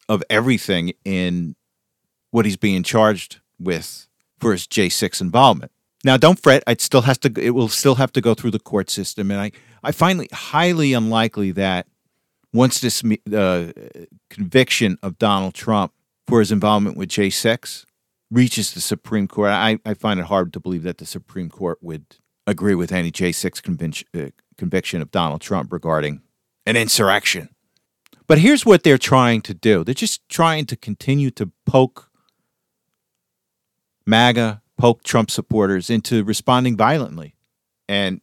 of 0.08 0.24
everything 0.29 0.94
in 1.03 1.56
what 2.32 2.46
he's 2.46 2.58
being 2.58 2.84
charged 2.84 3.41
with 3.60 4.08
for 4.39 4.53
his 4.53 4.65
J6 4.65 5.20
involvement. 5.20 5.72
Now, 6.04 6.18
don't 6.18 6.42
fret. 6.42 6.63
It 6.68 6.82
still 6.82 7.01
has 7.01 7.18
to. 7.20 7.32
It 7.38 7.51
will 7.51 7.70
still 7.70 7.96
have 7.96 8.12
to 8.13 8.22
go 8.22 8.34
through 8.34 8.51
the 8.51 8.60
court 8.60 8.89
system, 8.89 9.32
and 9.32 9.39
I, 9.39 9.51
I 9.84 9.92
find 9.92 10.22
it 10.22 10.32
highly 10.32 10.94
unlikely 10.94 11.51
that 11.51 11.88
once 12.54 12.80
this 12.80 13.04
uh, 13.34 13.72
conviction 14.30 14.98
of 15.01 15.18
Donald 15.18 15.54
Trump 15.54 15.94
for 16.27 16.39
his 16.39 16.51
involvement 16.51 16.98
with 16.98 17.10
J6 17.10 17.86
reaches 18.30 18.74
the 18.74 18.82
Supreme 18.82 19.27
Court, 19.27 19.51
I, 19.51 19.80
I 19.86 19.94
find 19.94 20.20
it 20.20 20.25
hard 20.25 20.54
to 20.54 20.60
believe 20.60 20.84
that 20.84 20.98
the 20.98 21.06
Supreme 21.06 21.50
Court 21.50 21.80
would 21.82 22.06
agree 22.46 22.75
with 22.75 22.92
any 22.92 23.12
J6 23.12 23.62
conviction, 23.62 24.08
uh, 24.16 24.30
conviction 24.58 25.01
of 25.01 25.12
Donald 25.12 25.42
Trump 25.42 25.72
regarding 25.72 26.22
an 26.66 26.75
insurrection. 26.75 27.50
But 28.27 28.39
here's 28.39 28.66
what 28.66 28.84
they're 28.84 28.98
trying 28.98 29.42
to 29.44 29.54
do 29.54 29.84
they're 29.84 29.94
just 29.94 30.27
trying 30.30 30.66
to 30.66 30.75
continue 30.75 31.32
to 31.32 31.51
poke 31.66 32.10
MAGA, 34.06 34.62
poke 34.77 35.03
Trump 35.03 35.31
supporters 35.31 35.89
into 35.89 36.24
responding 36.24 36.77
violently. 36.77 37.36
And 37.89 38.22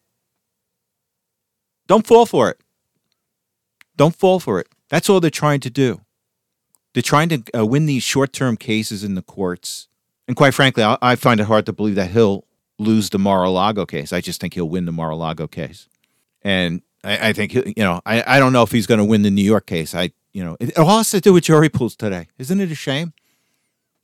don't 1.86 2.06
fall 2.06 2.26
for 2.26 2.50
it. 2.50 2.60
Don't 3.96 4.14
fall 4.14 4.40
for 4.40 4.58
it. 4.60 4.68
That's 4.88 5.08
all 5.08 5.20
they're 5.20 5.30
trying 5.30 5.60
to 5.60 5.70
do. 5.70 6.00
They're 6.92 7.02
trying 7.02 7.28
to 7.30 7.42
uh, 7.56 7.66
win 7.66 7.86
these 7.86 8.02
short 8.02 8.32
term 8.32 8.56
cases 8.56 9.04
in 9.04 9.14
the 9.14 9.22
courts. 9.22 9.88
And 10.26 10.36
quite 10.36 10.54
frankly, 10.54 10.82
I, 10.82 10.96
I, 11.02 11.16
find 11.16 11.40
it 11.40 11.44
hard 11.44 11.66
to 11.66 11.72
believe 11.72 11.96
that 11.96 12.10
he'll 12.10 12.44
lose 12.78 13.10
the 13.10 13.18
Mar 13.18 13.44
a 13.44 13.50
Lago 13.50 13.84
case. 13.84 14.12
I 14.12 14.20
just 14.20 14.40
think 14.40 14.54
he'll 14.54 14.68
win 14.68 14.84
the 14.84 14.92
Mar 14.92 15.10
a 15.10 15.16
Lago 15.16 15.46
case. 15.46 15.88
And 16.42 16.82
I, 17.02 17.28
I 17.28 17.32
think, 17.32 17.52
you 17.52 17.74
know, 17.76 18.00
I, 18.06 18.36
I 18.36 18.38
don't 18.38 18.52
know 18.52 18.62
if 18.62 18.70
he's 18.70 18.86
going 18.86 18.98
to 18.98 19.04
win 19.04 19.22
the 19.22 19.30
New 19.30 19.42
York 19.42 19.66
case. 19.66 19.94
I, 19.94 20.12
you 20.32 20.44
know, 20.44 20.56
it, 20.60 20.70
it 20.70 20.78
all 20.78 20.98
has 20.98 21.10
to 21.10 21.20
do 21.20 21.32
with 21.32 21.44
jury 21.44 21.68
pools 21.68 21.96
today. 21.96 22.28
Isn't 22.38 22.60
it 22.60 22.70
a 22.70 22.74
shame? 22.74 23.12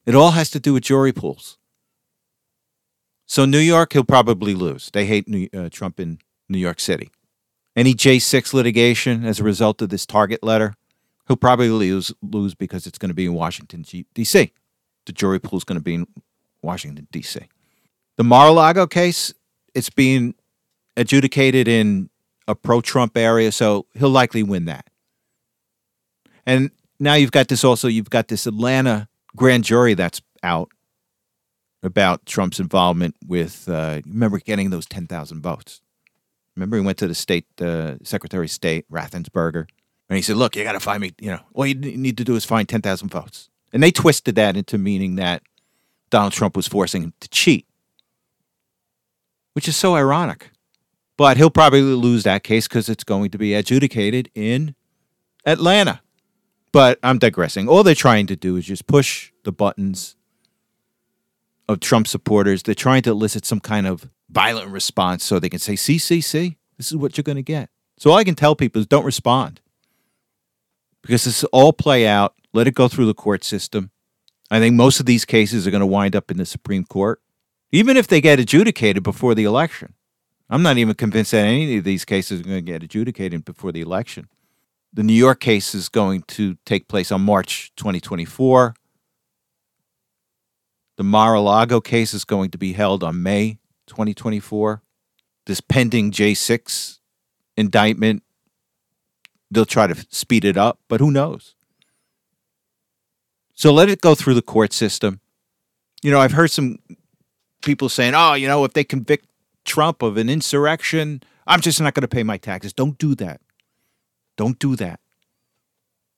It 0.05 0.15
all 0.15 0.33
has 0.33 0.51
to 0.51 0.61
do 0.61 0.75
with 0.75 0.83
jury 0.83 1.13
pools. 1.13 1.59
So 3.31 3.45
New 3.45 3.61
York, 3.61 3.93
he'll 3.93 4.03
probably 4.03 4.57
lose. 4.57 4.91
They 4.93 5.07
hate 5.07 5.29
New, 5.29 5.49
uh, 5.57 5.69
Trump 5.71 6.01
in 6.01 6.19
New 6.49 6.59
York 6.59 6.81
City. 6.81 7.13
Any 7.77 7.95
J6 7.95 8.53
litigation 8.53 9.25
as 9.25 9.39
a 9.39 9.45
result 9.45 9.81
of 9.83 9.89
this 9.89 10.05
target 10.05 10.43
letter, 10.43 10.75
he'll 11.29 11.37
probably 11.37 11.69
lose, 11.69 12.13
lose 12.23 12.57
because 12.57 12.89
it's 12.89 12.99
going 12.99 13.11
to 13.11 13.15
be 13.15 13.27
in 13.27 13.35
Washington, 13.35 13.85
D.C. 14.15 14.53
The 15.07 15.13
jury 15.13 15.39
pool 15.39 15.59
is 15.59 15.63
going 15.63 15.79
to 15.79 15.81
be 15.81 15.95
in 15.95 16.09
Washington, 16.61 17.07
D.C. 17.13 17.39
The 18.17 18.25
Mar-a-Lago 18.25 18.89
case, 18.89 19.33
it's 19.77 19.91
being 19.91 20.35
adjudicated 20.97 21.69
in 21.69 22.11
a 22.49 22.57
pro-Trump 22.57 23.17
area, 23.17 23.53
so 23.53 23.87
he'll 23.95 24.11
likely 24.11 24.43
win 24.43 24.65
that. 24.65 24.91
And 26.45 26.73
now 26.99 27.15
you've 27.15 27.31
got 27.31 27.47
this 27.47 27.63
also, 27.63 27.87
you've 27.87 28.11
got 28.11 28.27
this 28.27 28.49
Atlanta 28.49 29.09
grand 29.37 29.63
jury 29.63 29.95
that's 29.95 30.21
out 30.43 30.73
about 31.83 32.27
Trump's 32.27 32.61
involvement 32.61 33.17
with, 33.27 33.69
uh, 33.69 34.01
remember 34.07 34.39
getting 34.39 34.71
those 34.71 34.87
10,000 34.87 35.43
votes. 35.43 35.81
Remember, 36.57 36.77
he 36.77 36.83
went 36.83 36.99
to 36.99 37.09
the 37.09 37.15
state 37.15 37.47
uh, 37.61 37.95
Secretary 38.03 38.47
of 38.47 38.51
State 38.51 38.85
Raffensperger, 38.91 39.67
and 40.09 40.17
he 40.17 40.23
said, 40.23 40.37
"Look, 40.37 40.57
you 40.57 40.65
got 40.65 40.73
to 40.73 40.81
find 40.81 41.01
me. 41.01 41.13
You 41.21 41.31
know, 41.31 41.41
all 41.55 41.65
you 41.65 41.75
need 41.75 42.19
to 42.19 42.25
do 42.25 42.35
is 42.35 42.45
find 42.45 42.69
ten 42.69 42.83
thousand 42.83 43.09
votes." 43.09 43.49
And 43.73 43.83
they 43.83 43.93
twisted 43.93 44.35
that 44.35 44.57
into 44.57 44.77
meaning 44.77 45.15
that 45.15 45.43
Donald 46.11 46.33
Trump 46.33 46.57
was 46.57 46.67
forcing 46.67 47.03
him 47.03 47.15
to 47.21 47.29
cheat, 47.29 47.67
which 49.55 49.69
is 49.69 49.77
so 49.77 49.95
ironic. 49.95 50.51
But 51.17 51.37
he'll 51.37 51.51
probably 51.51 51.83
lose 51.83 52.25
that 52.25 52.43
case 52.43 52.67
because 52.67 52.89
it's 52.89 53.05
going 53.05 53.31
to 53.31 53.39
be 53.39 53.55
adjudicated 53.55 54.31
in 54.35 54.75
Atlanta. 55.47 56.01
But 56.73 56.99
I'm 57.03 57.19
digressing. 57.19 57.69
All 57.69 57.83
they're 57.83 57.95
trying 57.95 58.27
to 58.27 58.37
do 58.37 58.57
is 58.57 58.65
just 58.65 58.87
push 58.87 59.33
the 59.45 59.53
buttons 59.53 60.17
of 61.71 61.81
Trump 61.81 62.07
supporters. 62.07 62.63
They're 62.63 62.75
trying 62.75 63.03
to 63.03 63.11
elicit 63.11 63.47
some 63.47 63.61
kind 63.61 63.87
of 63.87 64.09
violent 64.29 64.71
response 64.71 65.25
so 65.25 65.39
they 65.39 65.49
can 65.49 65.61
say, 65.61 65.77
see, 65.77 65.99
see, 65.99 66.21
see, 66.21 66.59
this 66.77 66.91
is 66.91 66.97
what 66.97 67.17
you're 67.17 67.23
going 67.23 67.37
to 67.37 67.43
get. 67.43 67.71
So 67.99 68.11
all 68.11 68.17
I 68.17 68.25
can 68.25 68.35
tell 68.35 68.57
people 68.57 68.81
is 68.81 68.87
don't 68.87 69.05
respond 69.05 69.61
because 71.03 71.25
this 71.25 71.45
all 71.45 71.73
play 71.73 72.07
out. 72.07 72.35
Let 72.53 72.67
it 72.67 72.75
go 72.75 72.89
through 72.89 73.07
the 73.07 73.15
court 73.15 73.45
system. 73.45 73.91
I 74.51 74.59
think 74.59 74.75
most 74.75 74.99
of 74.99 75.07
these 75.07 75.25
cases 75.25 75.67
are 75.67 75.71
going 75.71 75.83
to 75.83 75.87
wind 75.87 76.17
up 76.17 76.31
in 76.31 76.37
the 76.37 76.47
Supreme 76.47 76.85
Court, 76.85 77.21
even 77.71 77.97
if 77.97 78.09
they 78.09 78.21
get 78.21 78.41
adjudicated 78.41 79.05
before 79.05 79.37
the 79.37 79.45
election. 79.45 79.95
I'm 80.49 80.63
not 80.63 80.79
even 80.79 80.95
convinced 80.95 81.31
that 81.31 81.45
any 81.45 81.77
of 81.77 81.85
these 81.85 82.05
cases 82.05 82.41
are 82.41 82.45
going 82.45 82.57
to 82.57 82.63
get 82.63 82.83
adjudicated 82.83 83.45
before 83.45 83.71
the 83.71 83.81
election. 83.81 84.29
The 84.93 85.05
New 85.05 85.15
York 85.15 85.39
case 85.39 85.73
is 85.77 85.89
going 85.89 86.23
to 86.23 86.57
take 86.67 86.89
place 86.89 87.13
on 87.13 87.21
March 87.21 87.71
2024. 87.77 88.75
The 91.01 91.05
Mar 91.05 91.33
a 91.33 91.41
Lago 91.41 91.81
case 91.81 92.13
is 92.13 92.27
going 92.27 92.51
to 92.51 92.59
be 92.59 92.75
held 92.75 93.03
on 93.03 93.23
May 93.23 93.57
2024. 93.87 94.83
This 95.47 95.63
pending 95.63 96.11
J6 96.11 96.99
indictment, 97.57 98.23
they'll 99.51 99.65
try 99.65 99.87
to 99.87 99.97
speed 100.11 100.45
it 100.45 100.59
up, 100.59 100.79
but 100.89 101.01
who 101.01 101.11
knows? 101.11 101.55
So 103.55 103.73
let 103.73 103.89
it 103.89 104.03
go 104.03 104.15
through 104.15 104.35
the 104.35 104.43
court 104.43 104.75
system. 104.75 105.21
You 106.03 106.11
know, 106.11 106.21
I've 106.21 106.33
heard 106.33 106.51
some 106.51 106.81
people 107.63 107.89
saying, 107.89 108.13
oh, 108.15 108.35
you 108.35 108.47
know, 108.47 108.67
if 108.67 108.75
they 108.75 108.85
convict 108.85 109.25
Trump 109.65 110.03
of 110.03 110.19
an 110.19 110.29
insurrection, 110.29 111.23
I'm 111.47 111.63
just 111.63 111.81
not 111.81 111.95
going 111.95 112.03
to 112.03 112.09
pay 112.09 112.25
my 112.25 112.37
taxes. 112.37 112.75
Don't 112.75 112.99
do 112.99 113.15
that. 113.15 113.41
Don't 114.37 114.59
do 114.59 114.77
that. 114.77 115.01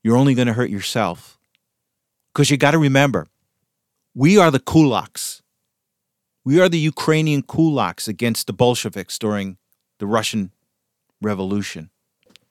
You're 0.03 0.17
only 0.17 0.35
going 0.35 0.49
to 0.49 0.55
hurt 0.55 0.71
yourself. 0.71 1.39
Because 2.35 2.51
you 2.51 2.57
got 2.57 2.73
to 2.73 2.79
remember, 2.79 3.29
we 4.15 4.39
are 4.39 4.51
the 4.51 4.61
kulaks. 4.61 5.41
We 6.45 6.61
are 6.61 6.69
the 6.69 6.79
Ukrainian 6.79 7.43
kulaks 7.43 8.09
against 8.09 8.47
the 8.47 8.53
Bolsheviks 8.53 9.19
during 9.19 9.59
the 9.99 10.07
Russian 10.07 10.53
Revolution. 11.21 11.91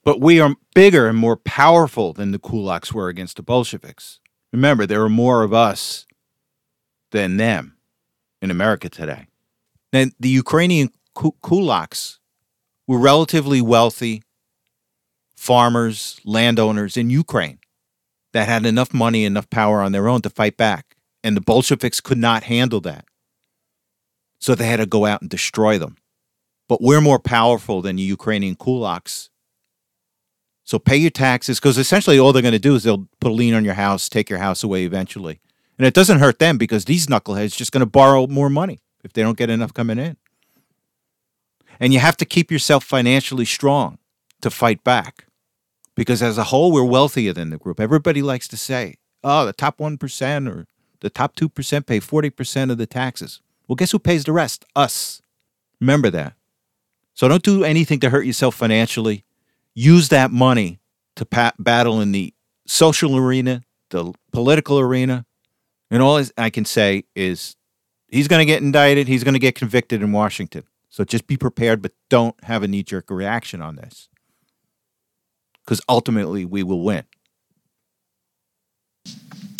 But 0.03 0.19
we 0.19 0.39
are 0.39 0.55
bigger 0.73 1.07
and 1.07 1.17
more 1.17 1.37
powerful 1.37 2.13
than 2.13 2.31
the 2.31 2.39
kulaks 2.39 2.91
were 2.93 3.09
against 3.09 3.35
the 3.35 3.43
Bolsheviks. 3.43 4.19
Remember, 4.51 4.85
there 4.85 5.03
are 5.03 5.09
more 5.09 5.43
of 5.43 5.53
us 5.53 6.07
than 7.11 7.37
them 7.37 7.77
in 8.41 8.49
America 8.49 8.89
today. 8.89 9.27
And 9.93 10.13
the 10.19 10.29
Ukrainian 10.29 10.89
kulaks 11.15 12.17
were 12.87 12.97
relatively 12.97 13.61
wealthy 13.61 14.23
farmers, 15.35 16.19
landowners 16.23 16.97
in 16.97 17.09
Ukraine 17.09 17.59
that 18.33 18.47
had 18.47 18.65
enough 18.65 18.93
money, 18.93 19.25
enough 19.25 19.49
power 19.49 19.81
on 19.81 19.91
their 19.91 20.07
own 20.07 20.21
to 20.21 20.29
fight 20.29 20.55
back 20.55 20.90
and 21.23 21.35
the 21.37 21.41
Bolsheviks 21.41 22.01
could 22.01 22.17
not 22.17 22.43
handle 22.43 22.81
that. 22.81 23.05
So 24.39 24.55
they 24.55 24.67
had 24.67 24.77
to 24.77 24.85
go 24.85 25.05
out 25.05 25.21
and 25.21 25.29
destroy 25.29 25.77
them. 25.77 25.97
But 26.67 26.81
we're 26.81 27.01
more 27.01 27.19
powerful 27.19 27.81
than 27.81 27.97
the 27.97 28.01
Ukrainian 28.01 28.55
kulaks. 28.55 29.29
So 30.63 30.79
pay 30.79 30.97
your 30.97 31.11
taxes 31.11 31.59
because 31.59 31.77
essentially 31.77 32.17
all 32.17 32.33
they're 32.33 32.41
going 32.41 32.53
to 32.53 32.59
do 32.59 32.75
is 32.75 32.83
they'll 32.83 33.07
put 33.19 33.31
a 33.31 33.35
lien 33.35 33.53
on 33.53 33.65
your 33.65 33.73
house, 33.73 34.07
take 34.07 34.29
your 34.29 34.39
house 34.39 34.63
away 34.63 34.85
eventually. 34.85 35.41
And 35.77 35.85
it 35.85 35.93
doesn't 35.93 36.19
hurt 36.19 36.39
them 36.39 36.57
because 36.57 36.85
these 36.85 37.07
knuckleheads 37.07 37.55
just 37.55 37.71
going 37.71 37.81
to 37.81 37.85
borrow 37.85 38.27
more 38.27 38.49
money 38.49 38.79
if 39.03 39.13
they 39.13 39.21
don't 39.21 39.37
get 39.37 39.49
enough 39.49 39.73
coming 39.73 39.99
in. 39.99 40.17
And 41.79 41.93
you 41.93 41.99
have 41.99 42.17
to 42.17 42.25
keep 42.25 42.51
yourself 42.51 42.83
financially 42.83 43.45
strong 43.45 43.97
to 44.41 44.49
fight 44.49 44.83
back 44.83 45.25
because 45.95 46.21
as 46.21 46.37
a 46.37 46.45
whole, 46.45 46.71
we're 46.71 46.83
wealthier 46.83 47.33
than 47.33 47.49
the 47.49 47.57
group. 47.57 47.79
Everybody 47.79 48.21
likes 48.21 48.47
to 48.49 48.57
say, 48.57 48.95
oh, 49.23 49.45
the 49.45 49.53
top 49.53 49.77
1% 49.79 50.49
or 50.49 50.67
the 51.01 51.09
top 51.09 51.35
2% 51.35 51.85
pay 51.85 51.99
40% 51.99 52.71
of 52.71 52.77
the 52.77 52.85
taxes. 52.85 53.41
Well, 53.67 53.75
guess 53.75 53.91
who 53.91 53.99
pays 53.99 54.23
the 54.23 54.31
rest? 54.31 54.65
Us. 54.75 55.21
Remember 55.79 56.09
that. 56.11 56.33
So 57.13 57.27
don't 57.27 57.43
do 57.43 57.63
anything 57.63 57.99
to 57.99 58.09
hurt 58.09 58.25
yourself 58.25 58.55
financially. 58.55 59.25
Use 59.73 60.09
that 60.09 60.31
money 60.31 60.79
to 61.15 61.25
pat- 61.25 61.55
battle 61.59 61.99
in 62.01 62.11
the 62.11 62.33
social 62.65 63.17
arena, 63.17 63.63
the 63.89 64.13
political 64.31 64.79
arena. 64.79 65.25
And 65.89 66.01
all 66.01 66.21
I 66.37 66.49
can 66.49 66.65
say 66.65 67.03
is 67.15 67.55
he's 68.07 68.27
going 68.27 68.39
to 68.39 68.45
get 68.45 68.61
indicted, 68.61 69.07
he's 69.07 69.23
going 69.23 69.33
to 69.33 69.39
get 69.39 69.55
convicted 69.55 70.01
in 70.01 70.11
Washington. 70.11 70.63
So 70.89 71.03
just 71.03 71.25
be 71.25 71.37
prepared, 71.37 71.81
but 71.81 71.93
don't 72.09 72.35
have 72.43 72.63
a 72.63 72.67
knee 72.67 72.83
jerk 72.83 73.09
reaction 73.09 73.61
on 73.61 73.77
this. 73.77 74.09
Because 75.63 75.81
ultimately, 75.87 76.43
we 76.43 76.63
will 76.63 76.81
win. 76.81 77.05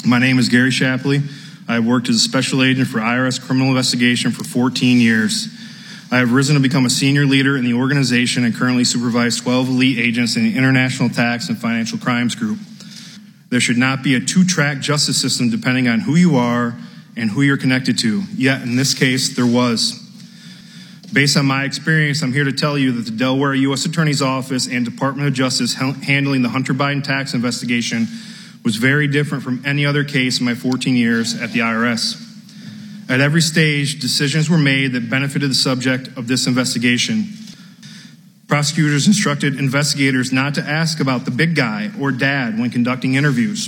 My 0.04 0.18
name 0.18 0.40
is 0.40 0.50
Gary 0.50 0.72
Shapley. 0.72 1.22
I 1.68 1.76
have 1.76 1.86
worked 1.86 2.10
as 2.10 2.16
a 2.16 2.20
special 2.20 2.64
agent 2.64 2.88
for 2.88 2.98
IRS 2.98 3.40
criminal 3.40 3.70
investigation 3.70 4.32
for 4.32 4.44
14 4.44 5.00
years. 5.00 5.48
I 6.12 6.18
have 6.18 6.32
risen 6.32 6.56
to 6.56 6.60
become 6.60 6.88
a 6.88 6.90
senior 6.90 7.26
leader 7.26 7.56
in 7.56 7.64
the 7.64 7.76
organization 7.76 8.44
and 8.44 8.56
currently 8.56 8.84
supervise 8.84 9.38
12 9.40 9.70
elite 9.70 10.00
agents 10.00 10.36
in 10.36 10.44
the 10.44 10.58
International 10.58 11.08
Tax 11.08 11.50
and 11.50 11.58
Financial 11.58 12.00
Crimes 12.00 12.34
Group. 12.34 12.58
There 13.50 13.60
should 13.60 13.78
not 13.78 14.02
be 14.02 14.16
a 14.16 14.20
two 14.20 14.44
track 14.44 14.80
justice 14.80 15.22
system 15.22 15.52
depending 15.52 15.88
on 15.88 16.00
who 16.00 16.16
you 16.16 16.36
are 16.36 16.76
and 17.16 17.30
who 17.30 17.44
you're 17.44 17.58
connected 17.58 18.00
to. 18.00 18.24
Yet, 18.36 18.64
in 18.64 18.76
this 18.76 18.96
case, 18.96 19.36
there 19.36 19.46
was. 19.46 20.00
Based 21.14 21.38
on 21.38 21.46
my 21.46 21.64
experience, 21.64 22.24
I'm 22.24 22.34
here 22.34 22.46
to 22.46 22.54
tell 22.54 22.76
you 22.76 22.92
that 22.94 23.06
the 23.06 23.16
Delaware 23.16 23.54
U.S. 23.54 23.86
Attorney's 23.86 24.24
Office 24.24 24.68
and 24.68 24.84
Department 24.84 25.28
of 25.28 25.34
Justice 25.36 25.76
handling 25.76 26.42
the 26.42 26.50
Hunter 26.50 26.74
Biden 26.74 27.04
tax 27.04 27.36
investigation 27.36 28.08
was 28.64 28.76
very 28.76 29.08
different 29.08 29.44
from 29.44 29.62
any 29.66 29.86
other 29.86 30.04
case 30.04 30.40
in 30.40 30.46
my 30.46 30.56
14 30.56 30.96
years 30.96 31.40
at 31.40 31.52
the 31.52 31.60
IRS. 31.60 32.28
At 33.10 33.20
every 33.20 33.42
stage, 33.42 34.00
decisions 34.00 34.50
were 34.50 34.58
made 34.58 34.94
that 34.94 35.10
benefited 35.10 35.50
the 35.50 35.56
subject 35.56 36.08
of 36.18 36.28
this 36.28 36.48
investigation. 36.48 37.26
Prosecutors 38.48 39.08
instructed 39.08 39.58
investigators 39.58 40.32
not 40.32 40.56
to 40.56 40.62
ask 40.62 41.00
about 41.00 41.26
the 41.26 41.32
big 41.32 41.56
guy 41.56 41.92
or 42.00 42.12
dad 42.12 42.60
when 42.60 42.70
conducting 42.70 43.16
interviews. 43.16 43.68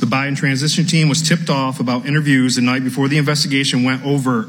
The 0.00 0.06
Biden 0.06 0.36
transition 0.36 0.84
team 0.84 1.08
was 1.08 1.26
tipped 1.26 1.48
off 1.48 1.80
about 1.80 2.06
interviews 2.06 2.56
the 2.56 2.62
night 2.62 2.84
before 2.84 3.08
the 3.08 3.18
investigation 3.18 3.84
went 3.84 4.04
over, 4.04 4.48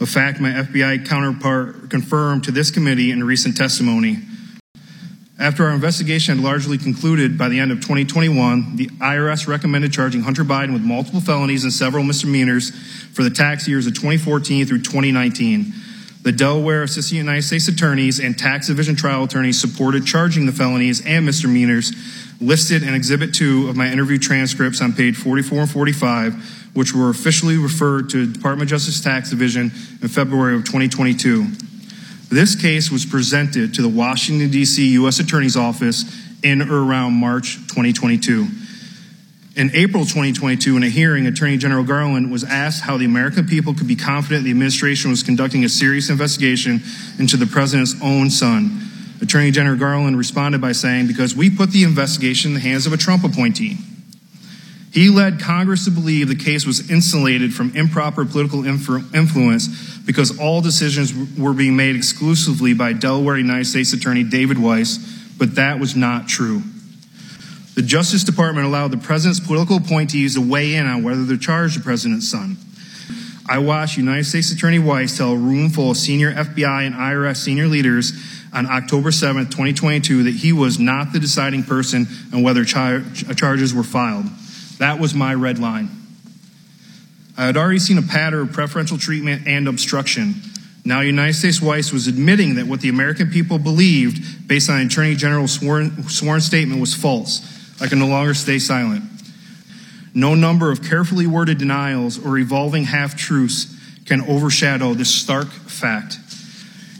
a 0.00 0.06
fact 0.06 0.40
my 0.40 0.50
FBI 0.50 1.06
counterpart 1.06 1.88
confirmed 1.88 2.44
to 2.44 2.50
this 2.50 2.70
committee 2.70 3.10
in 3.10 3.22
recent 3.22 3.56
testimony. 3.56 4.18
After 5.38 5.66
our 5.66 5.72
investigation 5.72 6.36
had 6.36 6.44
largely 6.44 6.78
concluded 6.78 7.36
by 7.36 7.50
the 7.50 7.60
end 7.60 7.70
of 7.70 7.78
2021, 7.78 8.76
the 8.76 8.86
IRS 8.86 9.46
recommended 9.46 9.92
charging 9.92 10.22
Hunter 10.22 10.44
Biden 10.44 10.72
with 10.72 10.80
multiple 10.80 11.20
felonies 11.20 11.62
and 11.62 11.72
several 11.72 12.04
misdemeanors 12.04 12.70
for 13.12 13.22
the 13.22 13.28
tax 13.28 13.68
years 13.68 13.86
of 13.86 13.92
2014 13.92 14.64
through 14.64 14.78
2019. 14.78 15.74
The 16.22 16.32
Delaware 16.32 16.84
Assistant 16.84 17.18
United 17.18 17.42
States 17.42 17.68
Attorneys 17.68 18.18
and 18.18 18.36
Tax 18.36 18.68
Division 18.68 18.96
trial 18.96 19.24
attorneys 19.24 19.60
supported 19.60 20.06
charging 20.06 20.46
the 20.46 20.52
felonies 20.52 21.04
and 21.04 21.26
misdemeanors 21.26 21.92
listed 22.40 22.82
in 22.82 22.94
Exhibit 22.94 23.34
2 23.34 23.68
of 23.68 23.76
my 23.76 23.92
interview 23.92 24.18
transcripts 24.18 24.80
on 24.80 24.94
page 24.94 25.16
44 25.16 25.60
and 25.60 25.70
45, 25.70 26.70
which 26.74 26.94
were 26.94 27.10
officially 27.10 27.58
referred 27.58 28.08
to 28.10 28.26
Department 28.26 28.68
of 28.68 28.70
Justice 28.70 29.02
Tax 29.02 29.30
Division 29.30 29.70
in 30.00 30.08
February 30.08 30.56
of 30.56 30.64
2022. 30.64 31.46
This 32.28 32.54
case 32.54 32.90
was 32.90 33.06
presented 33.06 33.74
to 33.74 33.82
the 33.82 33.88
Washington, 33.88 34.50
D.C. 34.50 34.92
U.S. 34.94 35.20
Attorney's 35.20 35.56
Office 35.56 36.04
in 36.42 36.60
or 36.62 36.84
around 36.84 37.12
March 37.14 37.56
2022. 37.68 38.46
In 39.56 39.70
April 39.74 40.04
2022, 40.04 40.76
in 40.76 40.82
a 40.82 40.88
hearing, 40.88 41.26
Attorney 41.26 41.56
General 41.56 41.82
Garland 41.82 42.30
was 42.30 42.44
asked 42.44 42.82
how 42.82 42.98
the 42.98 43.06
American 43.06 43.46
people 43.46 43.72
could 43.72 43.88
be 43.88 43.96
confident 43.96 44.44
the 44.44 44.50
administration 44.50 45.10
was 45.10 45.22
conducting 45.22 45.64
a 45.64 45.68
serious 45.68 46.10
investigation 46.10 46.82
into 47.18 47.38
the 47.38 47.46
president's 47.46 47.94
own 48.02 48.28
son. 48.28 48.82
Attorney 49.22 49.50
General 49.50 49.78
Garland 49.78 50.18
responded 50.18 50.60
by 50.60 50.72
saying, 50.72 51.06
Because 51.06 51.34
we 51.34 51.48
put 51.48 51.70
the 51.70 51.84
investigation 51.84 52.50
in 52.50 52.54
the 52.54 52.60
hands 52.60 52.86
of 52.86 52.92
a 52.92 52.98
Trump 52.98 53.24
appointee. 53.24 53.78
He 54.96 55.10
led 55.10 55.40
Congress 55.40 55.84
to 55.84 55.90
believe 55.90 56.28
the 56.28 56.34
case 56.34 56.64
was 56.64 56.90
insulated 56.90 57.52
from 57.52 57.76
improper 57.76 58.24
political 58.24 58.62
influ- 58.62 59.14
influence 59.14 59.98
because 59.98 60.38
all 60.38 60.62
decisions 60.62 61.12
were 61.38 61.52
being 61.52 61.76
made 61.76 61.96
exclusively 61.96 62.72
by 62.72 62.94
Delaware 62.94 63.36
United 63.36 63.66
States 63.66 63.92
Attorney 63.92 64.24
David 64.24 64.56
Weiss, 64.56 64.96
but 65.36 65.56
that 65.56 65.78
was 65.78 65.94
not 65.96 66.28
true. 66.28 66.62
The 67.74 67.82
Justice 67.82 68.24
Department 68.24 68.66
allowed 68.66 68.90
the 68.90 68.96
president's 68.96 69.38
political 69.38 69.76
appointees 69.76 70.34
to 70.36 70.40
weigh 70.40 70.76
in 70.76 70.86
on 70.86 71.02
whether 71.02 71.26
to 71.26 71.36
charge 71.36 71.74
the 71.74 71.82
president's 71.82 72.30
son. 72.30 72.56
I 73.46 73.58
watched 73.58 73.98
United 73.98 74.24
States 74.24 74.50
Attorney 74.50 74.78
Weiss 74.78 75.14
tell 75.18 75.32
a 75.32 75.36
room 75.36 75.68
full 75.68 75.90
of 75.90 75.98
senior 75.98 76.32
FBI 76.32 76.86
and 76.86 76.94
IRS 76.94 77.36
senior 77.36 77.66
leaders 77.66 78.14
on 78.50 78.64
October 78.64 79.12
7, 79.12 79.44
2022, 79.44 80.22
that 80.22 80.36
he 80.36 80.54
was 80.54 80.78
not 80.78 81.12
the 81.12 81.20
deciding 81.20 81.64
person 81.64 82.06
on 82.32 82.42
whether 82.42 82.64
char- 82.64 83.04
charges 83.34 83.74
were 83.74 83.82
filed. 83.82 84.24
That 84.78 84.98
was 84.98 85.14
my 85.14 85.34
red 85.34 85.58
line. 85.58 85.90
I 87.36 87.44
had 87.46 87.56
already 87.56 87.78
seen 87.78 87.98
a 87.98 88.02
pattern 88.02 88.48
of 88.48 88.52
preferential 88.52 88.98
treatment 88.98 89.46
and 89.46 89.68
obstruction. 89.68 90.34
Now, 90.84 91.00
United 91.00 91.34
States 91.34 91.60
Weiss 91.60 91.92
was 91.92 92.06
admitting 92.06 92.54
that 92.54 92.66
what 92.66 92.80
the 92.80 92.88
American 92.88 93.28
people 93.28 93.58
believed, 93.58 94.46
based 94.48 94.70
on 94.70 94.80
Attorney 94.80 95.16
General's 95.16 95.52
sworn, 95.52 96.04
sworn 96.04 96.40
statement, 96.40 96.80
was 96.80 96.94
false. 96.94 97.42
I 97.80 97.88
can 97.88 97.98
no 97.98 98.06
longer 98.06 98.34
stay 98.34 98.58
silent. 98.58 99.02
No 100.14 100.34
number 100.34 100.70
of 100.70 100.82
carefully 100.82 101.26
worded 101.26 101.58
denials 101.58 102.24
or 102.24 102.38
evolving 102.38 102.84
half 102.84 103.16
truths 103.16 103.74
can 104.06 104.22
overshadow 104.22 104.94
this 104.94 105.14
stark 105.14 105.48
fact. 105.48 106.18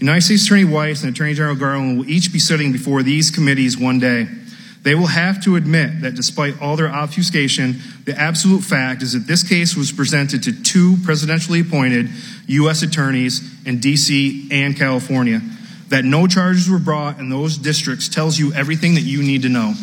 United 0.01 0.21
States 0.23 0.45
Attorney 0.45 0.65
Weiss 0.65 1.03
and 1.03 1.15
Attorney 1.15 1.33
General 1.33 1.57
Garland 1.57 1.99
will 1.99 2.11
each 2.11 2.31
be 2.33 2.39
sitting 2.39 2.73
before 2.73 3.03
these 3.03 3.31
committees 3.31 3.79
one 3.79 3.99
day. 3.99 4.29
They 4.87 4.95
will 4.95 5.09
have 5.09 5.43
to 5.43 5.57
admit 5.57 6.03
that 6.03 6.15
despite 6.15 6.63
all 6.63 6.77
their 6.77 6.89
obfuscation, 6.89 7.81
the 8.05 8.17
absolute 8.17 8.63
fact 8.63 9.03
is 9.03 9.15
that 9.15 9.27
this 9.27 9.43
case 9.43 9.75
was 9.75 9.91
presented 9.91 10.45
to 10.45 10.63
two 10.63 10.95
presidentially 10.99 11.61
appointed 11.61 12.09
U.S. 12.47 12.83
attorneys 12.83 13.43
in 13.67 13.81
D.C. 13.81 14.47
and 14.53 14.77
California. 14.77 15.41
That 15.89 16.05
no 16.05 16.29
charges 16.29 16.71
were 16.71 16.79
brought 16.79 17.19
in 17.19 17.31
those 17.31 17.59
districts 17.59 18.09
tells 18.09 18.39
you 18.39 18.53
everything 18.53 18.95
that 18.95 19.01
you 19.01 19.25
need 19.25 19.43
to 19.43 19.49
know. 19.49 19.75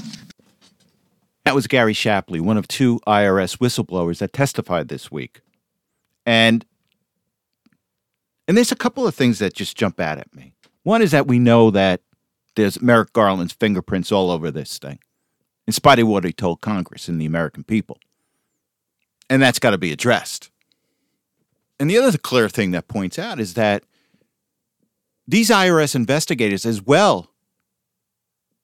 That 1.44 1.54
was 1.54 1.68
Gary 1.68 1.94
Shapley, 1.94 2.40
one 2.40 2.56
of 2.56 2.70
two 2.70 3.02
IRS 3.06 3.58
whistleblowers 3.58 4.20
that 4.20 4.32
testified 4.32 4.88
this 4.88 5.12
week. 5.12 5.42
And 6.26 6.66
and 8.48 8.56
there's 8.56 8.72
a 8.72 8.78
couple 8.78 9.06
of 9.06 9.14
things 9.14 9.40
that 9.40 9.54
just 9.54 9.76
jump 9.76 10.00
out 10.00 10.18
at 10.18 10.34
me. 10.34 10.54
One 10.84 11.02
is 11.02 11.12
that 11.12 11.28
we 11.28 11.40
know 11.40 11.72
that 11.72 12.00
there's 12.56 12.82
Merrick 12.82 13.14
Garland's 13.14 13.54
fingerprints 13.54 14.12
all 14.12 14.32
over 14.32 14.52
this 14.52 14.78
thing, 14.78 15.00
in 15.68 15.74
spite 15.74 16.00
of 16.00 16.08
what 16.08 16.24
he 16.24 16.34
told 16.34 16.62
Congress 16.62 17.08
and 17.08 17.20
the 17.20 17.26
American 17.26 17.64
people. 17.64 17.98
And 19.30 19.42
that's 19.42 19.60
got 19.60 19.72
to 19.72 19.78
be 19.78 19.92
addressed. 19.92 20.52
And 21.80 21.90
the 21.90 21.98
other 21.98 22.18
clear 22.18 22.50
thing 22.50 22.72
that 22.72 22.88
points 22.88 23.18
out 23.18 23.40
is 23.40 23.56
that 23.56 23.84
these 25.28 25.50
IRS 25.50 25.96
investigators, 25.96 26.66
as 26.66 26.82
well 26.82 27.32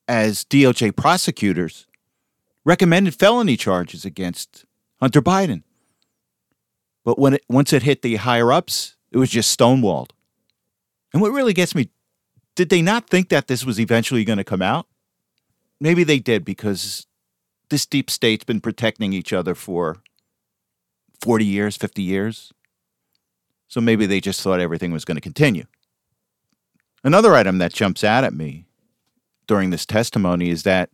as 0.07 0.43
DOJ 0.45 0.95
prosecutors, 0.95 1.87
recommended 2.65 3.15
felony 3.15 3.57
charges 3.57 4.05
against 4.05 4.65
Hunter 4.99 5.21
Biden. 5.21 5.63
But 7.05 7.17
when 7.17 7.35
it, 7.35 7.43
once 7.49 7.73
it 7.73 7.83
hit 7.83 8.01
the 8.01 8.17
higher 8.17 8.51
ups, 8.51 8.95
it 9.11 9.17
was 9.17 9.29
just 9.29 9.57
stonewalled. 9.57 10.11
And 11.13 11.21
what 11.21 11.31
really 11.31 11.53
gets 11.53 11.73
me 11.73 11.89
did 12.59 12.67
they 12.67 12.81
not 12.81 13.07
think 13.07 13.29
that 13.29 13.47
this 13.47 13.63
was 13.63 13.79
eventually 13.79 14.25
going 14.25 14.35
to 14.35 14.43
come 14.43 14.61
out? 14.61 14.85
Maybe 15.79 16.03
they 16.03 16.19
did 16.19 16.43
because 16.43 17.07
this 17.69 17.85
deep 17.85 18.09
state's 18.09 18.43
been 18.43 18.59
protecting 18.59 19.13
each 19.13 19.31
other 19.31 19.55
for 19.55 19.99
40 21.21 21.45
years, 21.45 21.77
50 21.77 22.01
years. 22.01 22.51
So 23.69 23.79
maybe 23.79 24.05
they 24.05 24.19
just 24.19 24.41
thought 24.41 24.59
everything 24.59 24.91
was 24.91 25.05
going 25.05 25.15
to 25.15 25.21
continue. 25.21 25.67
Another 27.01 27.33
item 27.33 27.59
that 27.59 27.71
jumps 27.71 28.03
out 28.03 28.25
at 28.25 28.33
me 28.33 28.65
during 29.47 29.69
this 29.69 29.85
testimony 29.85 30.49
is 30.49 30.63
that 30.63 30.89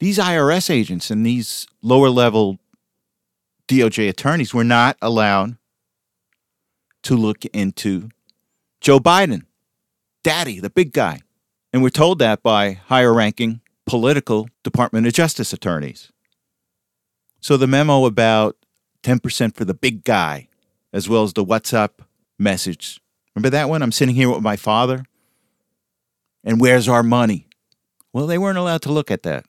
these 0.00 0.16
IRS 0.16 0.70
agents 0.70 1.10
and 1.10 1.26
these 1.26 1.66
lower 1.82 2.08
level 2.08 2.58
DOJ 3.68 4.08
attorneys 4.08 4.54
were 4.54 4.64
not 4.64 4.96
allowed 5.02 5.58
to 7.02 7.14
look 7.14 7.44
into 7.52 8.08
Joe 8.80 8.98
Biden 8.98 9.42
daddy, 10.22 10.60
the 10.60 10.70
big 10.70 10.92
guy. 10.92 11.20
And 11.72 11.82
we're 11.82 11.90
told 11.90 12.18
that 12.18 12.42
by 12.42 12.72
higher 12.72 13.12
ranking 13.12 13.60
political 13.86 14.48
Department 14.62 15.06
of 15.06 15.12
Justice 15.12 15.52
attorneys. 15.52 16.12
So 17.40 17.56
the 17.56 17.66
memo 17.66 18.04
about 18.04 18.56
10% 19.02 19.54
for 19.54 19.64
the 19.64 19.74
big 19.74 20.04
guy, 20.04 20.48
as 20.92 21.08
well 21.08 21.22
as 21.22 21.32
the 21.32 21.44
WhatsApp 21.44 21.90
message. 22.38 23.00
Remember 23.34 23.50
that 23.50 23.68
one? 23.68 23.82
I'm 23.82 23.92
sitting 23.92 24.14
here 24.14 24.30
with 24.30 24.42
my 24.42 24.56
father. 24.56 25.04
And 26.44 26.60
where's 26.60 26.88
our 26.88 27.02
money? 27.02 27.46
Well, 28.12 28.26
they 28.26 28.38
weren't 28.38 28.58
allowed 28.58 28.82
to 28.82 28.92
look 28.92 29.10
at 29.10 29.22
that. 29.22 29.44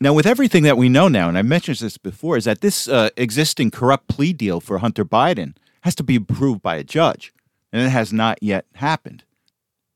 Now, 0.00 0.12
with 0.12 0.26
everything 0.26 0.64
that 0.64 0.76
we 0.76 0.88
know 0.88 1.08
now, 1.08 1.28
and 1.28 1.38
I 1.38 1.42
mentioned 1.42 1.78
this 1.78 1.98
before, 1.98 2.36
is 2.36 2.44
that 2.44 2.60
this 2.60 2.88
uh, 2.88 3.10
existing 3.16 3.70
corrupt 3.70 4.08
plea 4.08 4.32
deal 4.32 4.60
for 4.60 4.78
Hunter 4.78 5.04
Biden 5.04 5.56
has 5.82 5.94
to 5.96 6.02
be 6.02 6.16
approved 6.16 6.62
by 6.62 6.76
a 6.76 6.84
judge, 6.84 7.32
and 7.72 7.82
it 7.82 7.90
has 7.90 8.12
not 8.12 8.42
yet 8.42 8.66
happened. 8.74 9.24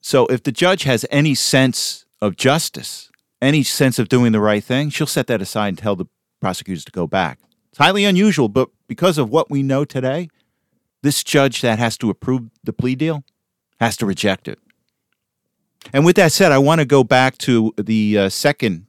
So, 0.01 0.27
if 0.27 0.43
the 0.43 0.53
judge 0.53 0.85
has 0.85 1.05
any 1.11 1.35
sense 1.35 2.05
of 2.21 2.37
justice, 2.37 3.11
any 3.43 3.63
sense 3.63 3.99
of 3.99 4.09
doing 4.09 4.33
the 4.33 4.41
right 4.41 4.63
thing, 4.63 4.91
she'll 4.91 5.07
set 5.07 5.27
that 5.27 5.43
aside 5.43 5.69
and 5.69 5.79
tell 5.79 5.97
the 5.97 6.07
prosecutors 6.41 6.85
to 6.85 6.93
go 6.93 7.07
back. 7.07 7.39
It's 7.71 7.79
highly 7.79 8.05
unusual, 8.05 8.49
but 8.49 8.71
because 8.87 9.19
of 9.19 9.31
what 9.31 9.51
we 9.51 9.63
know 9.63 9.85
today, 9.85 10.29
this 11.03 11.23
judge 11.23 11.61
that 11.61 11.79
has 11.79 11.97
to 11.99 12.11
approve 12.11 12.51
the 12.65 12.73
plea 12.73 12.95
deal 12.95 13.25
has 13.81 13.97
to 13.99 14.07
reject 14.07 14.49
it. 14.49 14.59
And 15.93 16.05
with 16.05 16.17
that 16.17 16.33
said, 16.33 16.53
I 16.53 16.59
want 16.59 16.81
to 16.81 16.85
go 16.85 17.05
back 17.05 17.39
to 17.39 17.73
the 17.77 18.19
uh, 18.19 18.29
second 18.29 18.87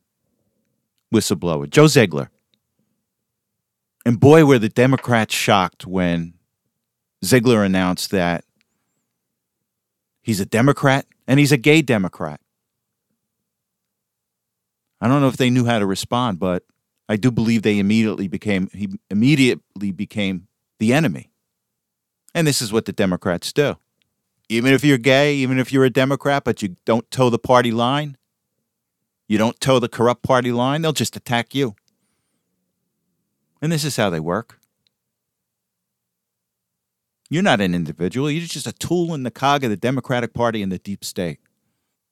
whistleblower, 1.13 1.69
Joe 1.69 1.87
Ziegler. 1.87 2.29
And 4.05 4.19
boy, 4.19 4.45
were 4.45 4.59
the 4.59 4.69
Democrats 4.69 5.35
shocked 5.35 5.85
when 5.85 6.33
Ziegler 7.23 7.63
announced 7.63 8.11
that 8.11 8.43
he's 10.29 10.39
a 10.39 10.45
Democrat 10.45 11.07
and 11.27 11.39
he's 11.39 11.51
a 11.51 11.57
gay 11.57 11.81
Democrat. 11.81 12.39
I 15.01 15.07
don't 15.07 15.21
know 15.21 15.27
if 15.27 15.37
they 15.37 15.49
knew 15.49 15.65
how 15.65 15.79
to 15.79 15.87
respond, 15.87 16.37
but 16.37 16.61
I 17.07 17.15
do 17.15 17.31
believe 17.31 17.63
they 17.63 17.79
immediately 17.79 18.27
became 18.27 18.69
he 18.71 18.89
immediately 19.09 19.91
became 19.91 20.47
the 20.77 20.93
enemy. 20.93 21.31
And 22.35 22.45
this 22.45 22.61
is 22.61 22.71
what 22.71 22.85
the 22.85 22.93
Democrats 22.93 23.51
do. 23.51 23.77
Even 24.49 24.71
if 24.71 24.83
you're 24.83 24.99
gay, 24.99 25.33
even 25.33 25.57
if 25.57 25.73
you're 25.73 25.85
a 25.85 25.89
Democrat, 25.89 26.43
but 26.43 26.61
you 26.61 26.75
don't 26.85 27.09
toe 27.09 27.31
the 27.31 27.39
party 27.39 27.71
line, 27.71 28.15
you 29.27 29.39
don't 29.39 29.59
toe 29.59 29.79
the 29.79 29.89
corrupt 29.89 30.21
party 30.21 30.51
line, 30.51 30.83
they'll 30.83 30.93
just 30.93 31.15
attack 31.15 31.55
you. 31.55 31.75
And 33.63 33.71
this 33.71 33.83
is 33.83 33.97
how 33.97 34.11
they 34.11 34.19
work. 34.19 34.58
You're 37.29 37.43
not 37.43 37.61
an 37.61 37.75
individual, 37.75 38.31
you're 38.31 38.45
just 38.45 38.67
a 38.67 38.73
tool 38.73 39.13
in 39.13 39.23
the 39.23 39.31
cog 39.31 39.63
of 39.63 39.69
the 39.69 39.77
Democratic 39.77 40.33
Party 40.33 40.63
and 40.63 40.71
the 40.71 40.79
deep 40.79 41.05
state. 41.05 41.39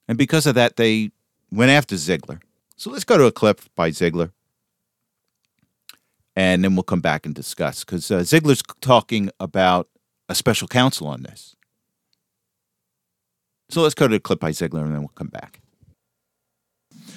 And 0.08 0.18
because 0.18 0.46
of 0.46 0.56
that, 0.56 0.76
they 0.76 1.12
went 1.52 1.72
after 1.72 1.98
Ziegler. 1.98 2.40
So 2.76 2.92
let's 2.92 3.04
go 3.04 3.18
to 3.18 3.26
a 3.26 3.32
clip 3.32 3.62
by 3.76 3.90
Ziegler. 3.90 4.32
And 6.36 6.64
then 6.64 6.76
we'll 6.76 6.84
come 6.84 7.02
back 7.02 7.26
and 7.26 7.34
discuss 7.34 7.84
because 7.84 8.12
uh, 8.12 8.24
Ziegler's 8.24 8.62
talking 8.80 9.32
about 9.40 9.90
a 10.30 10.36
special 10.36 10.68
counsel 10.68 11.08
on 11.08 11.24
this. 11.24 11.56
So 13.70 13.82
let's 13.82 13.96
go 13.96 14.08
to 14.08 14.16
a 14.16 14.20
clip 14.20 14.40
by 14.40 14.52
Ziegler 14.52 14.84
and 14.86 14.94
then 14.94 15.00
we'll 15.00 15.10
come 15.10 15.28
back. 15.28 15.62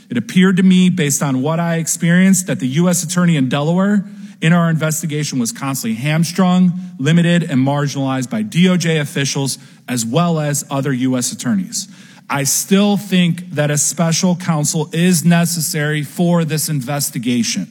It 0.08 0.16
appeared 0.16 0.56
to 0.56 0.62
me, 0.62 0.90
based 0.90 1.22
on 1.22 1.42
what 1.42 1.60
I 1.60 1.76
experienced, 1.76 2.48
that 2.48 2.58
the 2.58 2.66
U.S. 2.68 3.04
Attorney 3.04 3.36
in 3.36 3.48
Delaware 3.48 4.04
in 4.40 4.52
our 4.52 4.70
investigation 4.70 5.38
was 5.38 5.52
constantly 5.52 5.96
hamstrung, 6.00 6.72
limited, 6.98 7.42
and 7.42 7.60
marginalized 7.60 8.30
by 8.30 8.42
DOJ 8.42 9.00
officials 9.00 9.58
as 9.88 10.04
well 10.04 10.40
as 10.40 10.64
other 10.70 10.92
U.S. 10.92 11.32
attorneys. 11.32 11.88
I 12.28 12.44
still 12.44 12.96
think 12.96 13.50
that 13.50 13.70
a 13.70 13.76
special 13.76 14.36
counsel 14.36 14.88
is 14.92 15.24
necessary 15.24 16.02
for 16.02 16.44
this 16.44 16.68
investigation. 16.68 17.66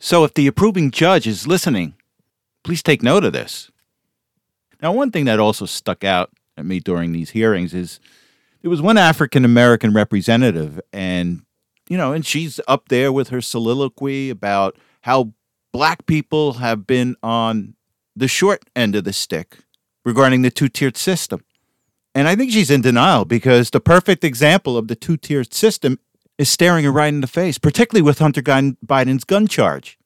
So, 0.00 0.24
if 0.24 0.34
the 0.34 0.46
approving 0.46 0.90
judge 0.90 1.26
is 1.26 1.46
listening, 1.46 1.94
please 2.64 2.82
take 2.82 3.02
note 3.02 3.24
of 3.24 3.32
this. 3.32 3.70
Now, 4.82 4.92
one 4.92 5.10
thing 5.10 5.26
that 5.26 5.38
also 5.38 5.66
stuck 5.66 6.04
out 6.04 6.30
at 6.56 6.64
me 6.64 6.80
during 6.80 7.12
these 7.12 7.30
hearings 7.30 7.74
is 7.74 8.00
there 8.62 8.70
was 8.70 8.82
one 8.82 8.98
African 8.98 9.44
American 9.44 9.92
representative, 9.92 10.80
and 10.92 11.42
you 11.90 11.96
know, 11.96 12.12
and 12.12 12.24
she's 12.24 12.60
up 12.68 12.88
there 12.88 13.12
with 13.12 13.28
her 13.28 13.40
soliloquy 13.40 14.30
about 14.30 14.78
how 15.02 15.32
black 15.72 16.06
people 16.06 16.54
have 16.54 16.86
been 16.86 17.16
on 17.22 17.74
the 18.14 18.28
short 18.28 18.62
end 18.76 18.94
of 18.94 19.02
the 19.02 19.12
stick 19.12 19.58
regarding 20.04 20.42
the 20.42 20.52
two 20.52 20.68
tiered 20.68 20.96
system. 20.96 21.44
And 22.14 22.28
I 22.28 22.36
think 22.36 22.52
she's 22.52 22.70
in 22.70 22.80
denial 22.80 23.24
because 23.24 23.70
the 23.70 23.80
perfect 23.80 24.22
example 24.22 24.76
of 24.78 24.86
the 24.86 24.94
two 24.94 25.16
tiered 25.16 25.52
system 25.52 25.98
is 26.38 26.48
staring 26.48 26.84
her 26.84 26.92
right 26.92 27.12
in 27.12 27.20
the 27.20 27.26
face, 27.26 27.58
particularly 27.58 28.02
with 28.02 28.20
Hunter 28.20 28.40
Biden's 28.40 29.24
gun 29.24 29.48
charge. 29.48 29.98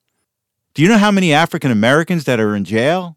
Do 0.73 0.83
you 0.83 0.89
know 0.89 0.99
how 0.99 1.11
many 1.11 1.35
African 1.35 1.71
Americans 1.71 2.25
that 2.25 2.41
are 2.41 2.57
in 2.57 2.65
jail 2.65 3.17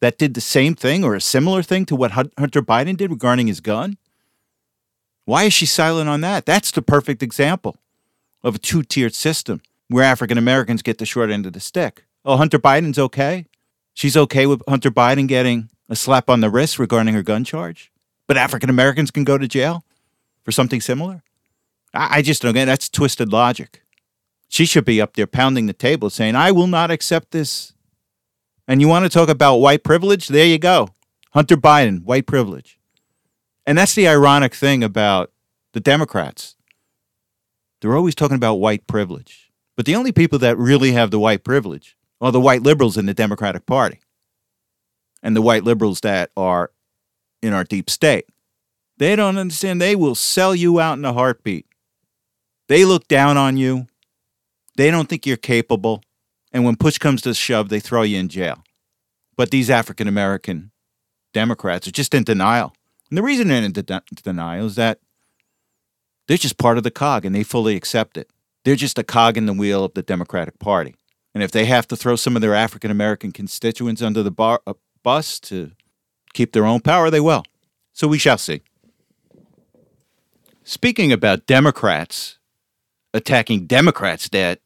that 0.00 0.18
did 0.18 0.34
the 0.34 0.40
same 0.40 0.74
thing 0.74 1.02
or 1.02 1.14
a 1.14 1.20
similar 1.20 1.62
thing 1.62 1.86
to 1.86 1.96
what 1.96 2.12
Hunter 2.12 2.62
Biden 2.62 2.96
did 2.96 3.10
regarding 3.10 3.46
his 3.46 3.60
gun? 3.60 3.96
Why 5.24 5.44
is 5.44 5.54
she 5.54 5.66
silent 5.66 6.10
on 6.10 6.20
that? 6.20 6.44
That's 6.44 6.70
the 6.70 6.82
perfect 6.82 7.22
example 7.22 7.78
of 8.42 8.56
a 8.56 8.58
two 8.58 8.82
tiered 8.82 9.14
system 9.14 9.62
where 9.88 10.04
African 10.04 10.38
Americans 10.38 10.82
get 10.82 10.98
the 10.98 11.06
short 11.06 11.30
end 11.30 11.46
of 11.46 11.52
the 11.52 11.60
stick. 11.60 12.04
Oh, 12.24 12.36
Hunter 12.36 12.58
Biden's 12.58 12.98
okay? 12.98 13.46
She's 13.94 14.16
okay 14.16 14.46
with 14.46 14.62
Hunter 14.68 14.90
Biden 14.90 15.28
getting 15.28 15.68
a 15.88 15.96
slap 15.96 16.30
on 16.30 16.40
the 16.40 16.50
wrist 16.50 16.78
regarding 16.78 17.14
her 17.14 17.22
gun 17.22 17.44
charge? 17.44 17.92
but 18.32 18.38
African 18.38 18.70
Americans 18.70 19.10
can 19.10 19.24
go 19.24 19.36
to 19.36 19.46
jail 19.46 19.84
for 20.42 20.52
something 20.52 20.80
similar? 20.80 21.22
I, 21.92 22.18
I 22.18 22.22
just 22.22 22.40
don't 22.40 22.54
get 22.54 22.64
that's 22.64 22.88
twisted 22.88 23.30
logic. 23.30 23.82
She 24.48 24.64
should 24.64 24.86
be 24.86 25.02
up 25.02 25.16
there 25.16 25.26
pounding 25.26 25.66
the 25.66 25.74
table 25.74 26.08
saying, 26.08 26.34
I 26.34 26.50
will 26.50 26.66
not 26.66 26.90
accept 26.90 27.32
this. 27.32 27.74
And 28.66 28.80
you 28.80 28.88
want 28.88 29.04
to 29.04 29.10
talk 29.10 29.28
about 29.28 29.56
white 29.56 29.84
privilege? 29.84 30.28
There 30.28 30.46
you 30.46 30.58
go. 30.58 30.88
Hunter 31.32 31.56
Biden, 31.56 32.04
white 32.04 32.26
privilege. 32.26 32.78
And 33.66 33.76
that's 33.76 33.94
the 33.94 34.08
ironic 34.08 34.54
thing 34.54 34.82
about 34.82 35.30
the 35.74 35.80
Democrats. 35.80 36.56
They're 37.82 37.96
always 37.96 38.14
talking 38.14 38.36
about 38.36 38.54
white 38.54 38.86
privilege. 38.86 39.50
But 39.76 39.86
the 39.86 39.96
only 39.96 40.12
people 40.12 40.38
that 40.38 40.56
really 40.56 40.92
have 40.92 41.10
the 41.10 41.18
white 41.18 41.42
privilege 41.42 41.96
are 42.20 42.30
the 42.30 42.40
white 42.40 42.62
liberals 42.62 42.96
in 42.96 43.06
the 43.06 43.12
Democratic 43.12 43.66
Party 43.66 43.98
and 45.20 45.34
the 45.34 45.42
white 45.42 45.64
liberals 45.64 46.00
that 46.02 46.30
are 46.36 46.70
in 47.42 47.52
our 47.52 47.64
deep 47.64 47.90
state. 47.90 48.26
They 48.98 49.16
don't 49.16 49.36
understand. 49.36 49.80
They 49.80 49.96
will 49.96 50.14
sell 50.14 50.54
you 50.54 50.78
out 50.78 50.96
in 50.96 51.04
a 51.04 51.12
heartbeat. 51.12 51.66
They 52.68 52.84
look 52.84 53.08
down 53.08 53.36
on 53.36 53.56
you. 53.56 53.88
They 54.76 54.92
don't 54.92 55.08
think 55.08 55.26
you're 55.26 55.36
capable. 55.36 56.04
And 56.52 56.64
when 56.64 56.76
push 56.76 56.98
comes 56.98 57.20
to 57.22 57.34
shove, 57.34 57.68
they 57.68 57.80
throw 57.80 58.02
you 58.02 58.18
in 58.18 58.28
jail. 58.28 58.62
But 59.36 59.50
these 59.50 59.70
African 59.70 60.06
American 60.06 60.70
Democrats 61.34 61.88
are 61.88 61.92
just 61.92 62.14
in 62.14 62.22
denial. 62.22 62.74
And 63.10 63.18
the 63.18 63.22
reason 63.22 63.48
they're 63.48 63.64
in 63.64 63.72
de- 63.72 64.02
denial 64.22 64.66
is 64.66 64.76
that 64.76 65.00
they're 66.28 66.36
just 66.36 66.58
part 66.58 66.78
of 66.78 66.84
the 66.84 66.90
cog 66.90 67.24
and 67.24 67.34
they 67.34 67.42
fully 67.42 67.76
accept 67.76 68.16
it. 68.16 68.30
They're 68.64 68.76
just 68.76 68.98
a 68.98 69.04
cog 69.04 69.36
in 69.36 69.46
the 69.46 69.52
wheel 69.52 69.84
of 69.84 69.94
the 69.94 70.02
Democratic 70.02 70.58
Party. 70.58 70.94
And 71.34 71.42
if 71.42 71.50
they 71.50 71.64
have 71.64 71.88
to 71.88 71.96
throw 71.96 72.16
some 72.16 72.36
of 72.36 72.42
their 72.42 72.54
African 72.54 72.90
American 72.90 73.32
constituents 73.32 74.02
under 74.02 74.22
the 74.22 74.30
bar, 74.30 74.60
uh, 74.66 74.74
bus 75.02 75.40
to 75.40 75.72
keep 76.32 76.52
their 76.52 76.66
own 76.66 76.80
power, 76.80 77.10
they 77.10 77.20
will. 77.20 77.42
So 77.92 78.06
we 78.06 78.18
shall 78.18 78.38
see. 78.38 78.62
Speaking 80.64 81.12
about 81.12 81.46
Democrats 81.46 82.38
attacking 83.14 83.66
Democrats 83.66 84.28
that 84.30 84.60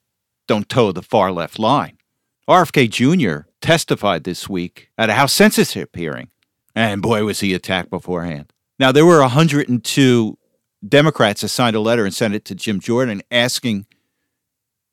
don't 0.46 0.68
toe 0.68 0.92
the 0.92 1.02
far 1.02 1.32
left 1.32 1.58
line, 1.58 1.98
RFK 2.48 2.88
Jr. 2.90 3.48
testified 3.60 4.24
this 4.24 4.48
week 4.48 4.90
at 4.98 5.10
a 5.10 5.14
House 5.14 5.32
censorship 5.32 5.96
hearing, 5.96 6.28
and 6.74 7.02
boy, 7.02 7.24
was 7.24 7.40
he 7.40 7.54
attacked 7.54 7.90
beforehand. 7.90 8.52
Now, 8.78 8.92
there 8.92 9.06
were 9.06 9.20
102 9.20 10.38
Democrats 10.88 11.40
that 11.40 11.48
signed 11.48 11.76
a 11.76 11.80
letter 11.80 12.04
and 12.04 12.14
sent 12.14 12.34
it 12.34 12.44
to 12.46 12.54
Jim 12.54 12.80
Jordan 12.80 13.22
asking 13.30 13.86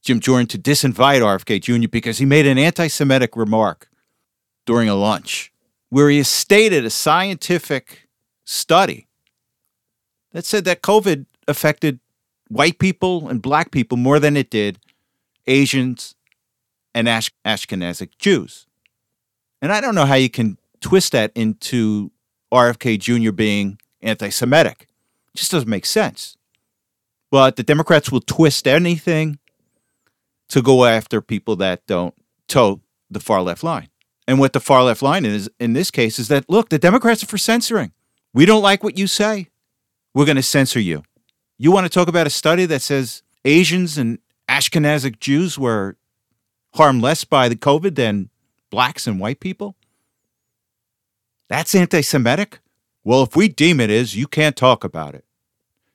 Jim 0.03 0.19
Jordan 0.19 0.47
to 0.47 0.57
disinvite 0.57 1.21
RFK 1.21 1.61
Jr. 1.61 1.87
because 1.87 2.17
he 2.17 2.25
made 2.25 2.45
an 2.45 2.57
anti 2.57 2.87
Semitic 2.87 3.35
remark 3.35 3.89
during 4.65 4.89
a 4.89 4.95
lunch 4.95 5.51
where 5.89 6.09
he 6.09 6.23
stated 6.23 6.85
a 6.85 6.89
scientific 6.89 8.07
study 8.43 9.07
that 10.31 10.45
said 10.45 10.65
that 10.65 10.81
COVID 10.81 11.25
affected 11.47 11.99
white 12.49 12.79
people 12.79 13.29
and 13.29 13.41
black 13.41 13.71
people 13.71 13.97
more 13.97 14.19
than 14.19 14.35
it 14.35 14.49
did 14.49 14.79
Asians 15.47 16.15
and 16.93 17.07
Ash- 17.07 17.31
Ashkenazic 17.45 18.17
Jews. 18.17 18.67
And 19.61 19.71
I 19.71 19.81
don't 19.81 19.95
know 19.95 20.05
how 20.05 20.15
you 20.15 20.29
can 20.29 20.57
twist 20.81 21.13
that 21.13 21.31
into 21.35 22.11
RFK 22.51 22.99
Jr. 22.99 23.31
being 23.31 23.79
anti 24.01 24.29
Semitic. 24.29 24.87
It 25.33 25.39
just 25.39 25.51
doesn't 25.51 25.69
make 25.69 25.85
sense. 25.85 26.37
But 27.31 27.55
the 27.55 27.63
Democrats 27.63 28.11
will 28.11 28.21
twist 28.21 28.67
anything 28.67 29.39
to 30.49 30.61
go 30.61 30.85
after 30.85 31.21
people 31.21 31.55
that 31.57 31.85
don't 31.87 32.13
toe 32.47 32.81
the 33.09 33.19
far 33.19 33.41
left 33.41 33.63
line. 33.63 33.89
And 34.27 34.39
what 34.39 34.53
the 34.53 34.59
far 34.59 34.83
left 34.83 35.01
line 35.01 35.25
is 35.25 35.49
in 35.59 35.73
this 35.73 35.91
case 35.91 36.19
is 36.19 36.27
that 36.27 36.49
look, 36.49 36.69
the 36.69 36.79
Democrats 36.79 37.23
are 37.23 37.27
for 37.27 37.37
censoring. 37.37 37.91
We 38.33 38.45
don't 38.45 38.61
like 38.61 38.83
what 38.83 38.97
you 38.97 39.07
say. 39.07 39.49
We're 40.13 40.25
going 40.25 40.37
to 40.37 40.43
censor 40.43 40.79
you. 40.79 41.03
You 41.57 41.71
want 41.71 41.85
to 41.85 41.89
talk 41.89 42.07
about 42.07 42.27
a 42.27 42.31
study 42.31 42.65
that 42.67 42.81
says 42.81 43.23
Asians 43.45 43.97
and 43.97 44.19
Ashkenazic 44.47 45.19
Jews 45.19 45.57
were 45.57 45.97
harmed 46.75 47.01
less 47.01 47.23
by 47.23 47.49
the 47.49 47.55
COVID 47.55 47.95
than 47.95 48.29
blacks 48.69 49.07
and 49.07 49.19
white 49.19 49.39
people? 49.39 49.75
That's 51.49 51.75
anti 51.75 52.01
Semitic? 52.01 52.59
Well, 53.03 53.23
if 53.23 53.35
we 53.35 53.49
deem 53.49 53.79
it 53.79 53.89
is, 53.89 54.15
you 54.15 54.27
can't 54.27 54.55
talk 54.55 54.83
about 54.83 55.15
it. 55.15 55.25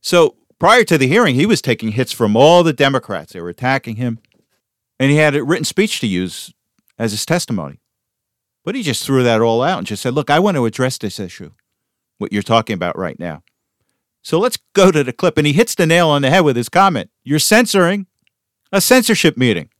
So 0.00 0.36
prior 0.58 0.84
to 0.84 0.98
the 0.98 1.08
hearing, 1.08 1.34
he 1.34 1.46
was 1.46 1.62
taking 1.62 1.92
hits 1.92 2.12
from 2.12 2.36
all 2.36 2.62
the 2.62 2.72
Democrats. 2.72 3.32
They 3.32 3.40
were 3.40 3.48
attacking 3.48 3.96
him. 3.96 4.18
And 5.00 5.10
he 5.10 5.16
had 5.16 5.34
a 5.34 5.44
written 5.44 5.64
speech 5.64 6.00
to 6.00 6.06
use 6.06 6.52
as 6.98 7.12
his 7.12 7.24
testimony. 7.24 7.80
But 8.64 8.74
he 8.74 8.82
just 8.82 9.04
threw 9.04 9.22
that 9.22 9.40
all 9.40 9.62
out 9.62 9.78
and 9.78 9.86
just 9.86 10.02
said, 10.02 10.14
Look, 10.14 10.28
I 10.28 10.38
want 10.40 10.56
to 10.56 10.66
address 10.66 10.98
this 10.98 11.18
issue, 11.18 11.52
what 12.18 12.32
you're 12.32 12.42
talking 12.42 12.74
about 12.74 12.98
right 12.98 13.18
now. 13.18 13.42
So 14.22 14.38
let's 14.38 14.58
go 14.74 14.90
to 14.90 15.04
the 15.04 15.12
clip. 15.12 15.38
And 15.38 15.46
he 15.46 15.52
hits 15.52 15.74
the 15.74 15.86
nail 15.86 16.08
on 16.08 16.22
the 16.22 16.30
head 16.30 16.40
with 16.40 16.56
his 16.56 16.68
comment 16.68 17.10
You're 17.22 17.38
censoring 17.38 18.06
a 18.72 18.80
censorship 18.80 19.36
meeting. 19.36 19.70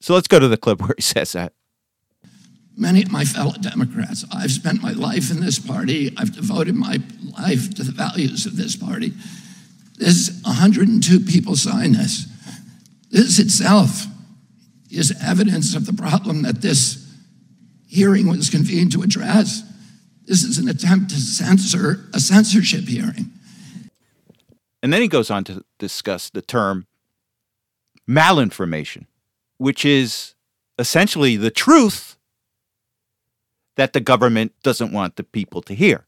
So 0.00 0.14
let's 0.14 0.28
go 0.28 0.38
to 0.38 0.48
the 0.48 0.56
clip 0.56 0.80
where 0.82 0.94
he 0.96 1.02
says 1.02 1.32
that. 1.32 1.52
Many 2.78 3.02
of 3.02 3.10
my 3.10 3.24
fellow 3.24 3.54
Democrats, 3.60 4.24
I've 4.32 4.52
spent 4.52 4.80
my 4.80 4.92
life 4.92 5.32
in 5.32 5.40
this 5.40 5.58
party. 5.58 6.14
I've 6.16 6.32
devoted 6.32 6.76
my 6.76 7.00
life 7.36 7.74
to 7.74 7.82
the 7.82 7.90
values 7.90 8.46
of 8.46 8.56
this 8.56 8.76
party. 8.76 9.12
There's 9.96 10.40
102 10.42 11.20
people 11.20 11.56
signed 11.56 11.96
this. 11.96 12.28
This 13.10 13.40
itself 13.40 14.06
is 14.92 15.12
evidence 15.20 15.74
of 15.74 15.86
the 15.86 15.92
problem 15.92 16.42
that 16.42 16.62
this 16.62 17.04
hearing 17.88 18.28
was 18.28 18.48
convened 18.48 18.92
to 18.92 19.02
address. 19.02 19.64
This 20.26 20.44
is 20.44 20.58
an 20.58 20.68
attempt 20.68 21.10
to 21.10 21.16
censor 21.16 22.06
a 22.14 22.20
censorship 22.20 22.84
hearing. 22.84 23.32
And 24.84 24.92
then 24.92 25.02
he 25.02 25.08
goes 25.08 25.32
on 25.32 25.42
to 25.44 25.64
discuss 25.80 26.30
the 26.30 26.42
term 26.42 26.86
malinformation, 28.08 29.06
which 29.56 29.84
is 29.84 30.36
essentially 30.78 31.36
the 31.36 31.50
truth 31.50 32.17
that 33.78 33.92
the 33.92 34.00
government 34.00 34.52
doesn't 34.64 34.92
want 34.92 35.14
the 35.14 35.22
people 35.22 35.62
to 35.62 35.72
hear. 35.72 36.04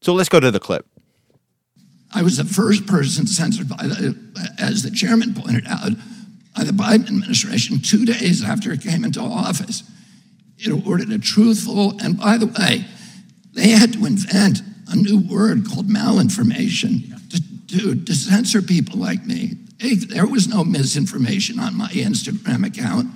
So 0.00 0.14
let's 0.14 0.28
go 0.28 0.38
to 0.38 0.52
the 0.52 0.60
clip. 0.60 0.86
I 2.14 2.22
was 2.22 2.36
the 2.36 2.44
first 2.44 2.86
person 2.86 3.26
censored 3.26 3.68
by 3.68 3.88
the, 3.88 4.16
as 4.56 4.84
the 4.84 4.90
chairman 4.92 5.34
pointed 5.34 5.66
out, 5.66 5.90
by 6.56 6.62
the 6.62 6.70
Biden 6.70 7.08
administration 7.08 7.80
two 7.80 8.06
days 8.06 8.44
after 8.44 8.72
it 8.72 8.82
came 8.82 9.04
into 9.04 9.20
office. 9.20 9.82
It 10.58 10.86
ordered 10.86 11.10
a 11.10 11.18
truthful, 11.18 11.98
and 12.00 12.16
by 12.16 12.38
the 12.38 12.46
way, 12.46 12.84
they 13.52 13.70
had 13.70 13.94
to 13.94 14.06
invent 14.06 14.60
a 14.88 14.94
new 14.94 15.18
word 15.18 15.66
called 15.68 15.88
malinformation 15.88 17.10
to, 17.30 17.76
to, 17.78 18.04
to 18.04 18.14
censor 18.14 18.62
people 18.62 19.00
like 19.00 19.26
me. 19.26 19.56
Hey, 19.80 19.96
there 19.96 20.26
was 20.26 20.46
no 20.46 20.62
misinformation 20.62 21.58
on 21.58 21.76
my 21.76 21.88
Instagram 21.88 22.64
account. 22.64 23.08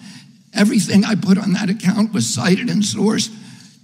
Everything 0.53 1.05
I 1.05 1.15
put 1.15 1.39
on 1.39 1.53
that 1.53 1.71
account 1.71 2.13
was 2.13 2.33
cited 2.33 2.69
and 2.69 2.83
sourced 2.83 3.31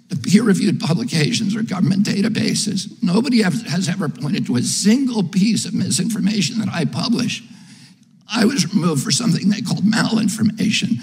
to 0.08 0.16
peer 0.16 0.42
reviewed 0.42 0.80
publications 0.80 1.54
or 1.54 1.62
government 1.62 2.06
databases. 2.06 2.90
Nobody 3.02 3.42
has 3.42 3.88
ever 3.88 4.08
pointed 4.08 4.46
to 4.46 4.56
a 4.56 4.62
single 4.62 5.22
piece 5.22 5.66
of 5.66 5.74
misinformation 5.74 6.58
that 6.60 6.68
I 6.68 6.84
publish. 6.84 7.42
I 8.32 8.44
was 8.44 8.72
removed 8.74 9.02
for 9.02 9.10
something 9.10 9.48
they 9.48 9.60
called 9.60 9.84
malinformation. 9.84 10.96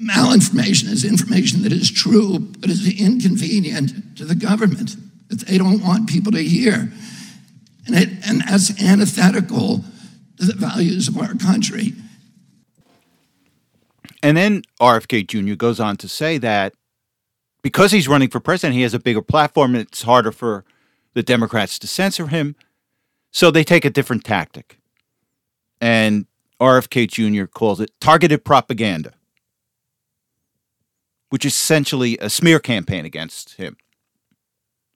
Malinformation 0.00 0.88
is 0.88 1.04
information 1.04 1.62
that 1.62 1.72
is 1.72 1.90
true 1.90 2.38
but 2.38 2.68
is 2.68 2.86
inconvenient 3.00 4.16
to 4.16 4.24
the 4.24 4.34
government, 4.34 4.96
that 5.28 5.46
they 5.46 5.56
don't 5.58 5.82
want 5.82 6.08
people 6.08 6.32
to 6.32 6.42
hear. 6.42 6.92
And, 7.86 7.96
it, 7.96 8.08
and 8.26 8.42
that's 8.42 8.82
antithetical 8.82 9.84
to 10.38 10.46
the 10.46 10.54
values 10.54 11.08
of 11.08 11.18
our 11.18 11.34
country. 11.34 11.92
And 14.22 14.36
then 14.36 14.62
RFK 14.80 15.26
Jr. 15.26 15.54
goes 15.54 15.80
on 15.80 15.96
to 15.98 16.08
say 16.08 16.38
that 16.38 16.74
because 17.62 17.92
he's 17.92 18.08
running 18.08 18.28
for 18.28 18.40
president, 18.40 18.74
he 18.74 18.82
has 18.82 18.94
a 18.94 18.98
bigger 18.98 19.22
platform 19.22 19.74
and 19.74 19.86
it's 19.86 20.02
harder 20.02 20.32
for 20.32 20.64
the 21.14 21.22
Democrats 21.22 21.78
to 21.78 21.86
censor 21.86 22.26
him. 22.26 22.56
So 23.30 23.50
they 23.50 23.64
take 23.64 23.84
a 23.84 23.90
different 23.90 24.24
tactic. 24.24 24.78
And 25.80 26.26
RFK 26.60 27.08
Jr. 27.08 27.46
calls 27.46 27.80
it 27.80 27.90
targeted 28.00 28.44
propaganda, 28.44 29.12
which 31.30 31.44
is 31.44 31.54
essentially 31.54 32.18
a 32.18 32.28
smear 32.28 32.58
campaign 32.58 33.04
against 33.04 33.54
him. 33.54 33.76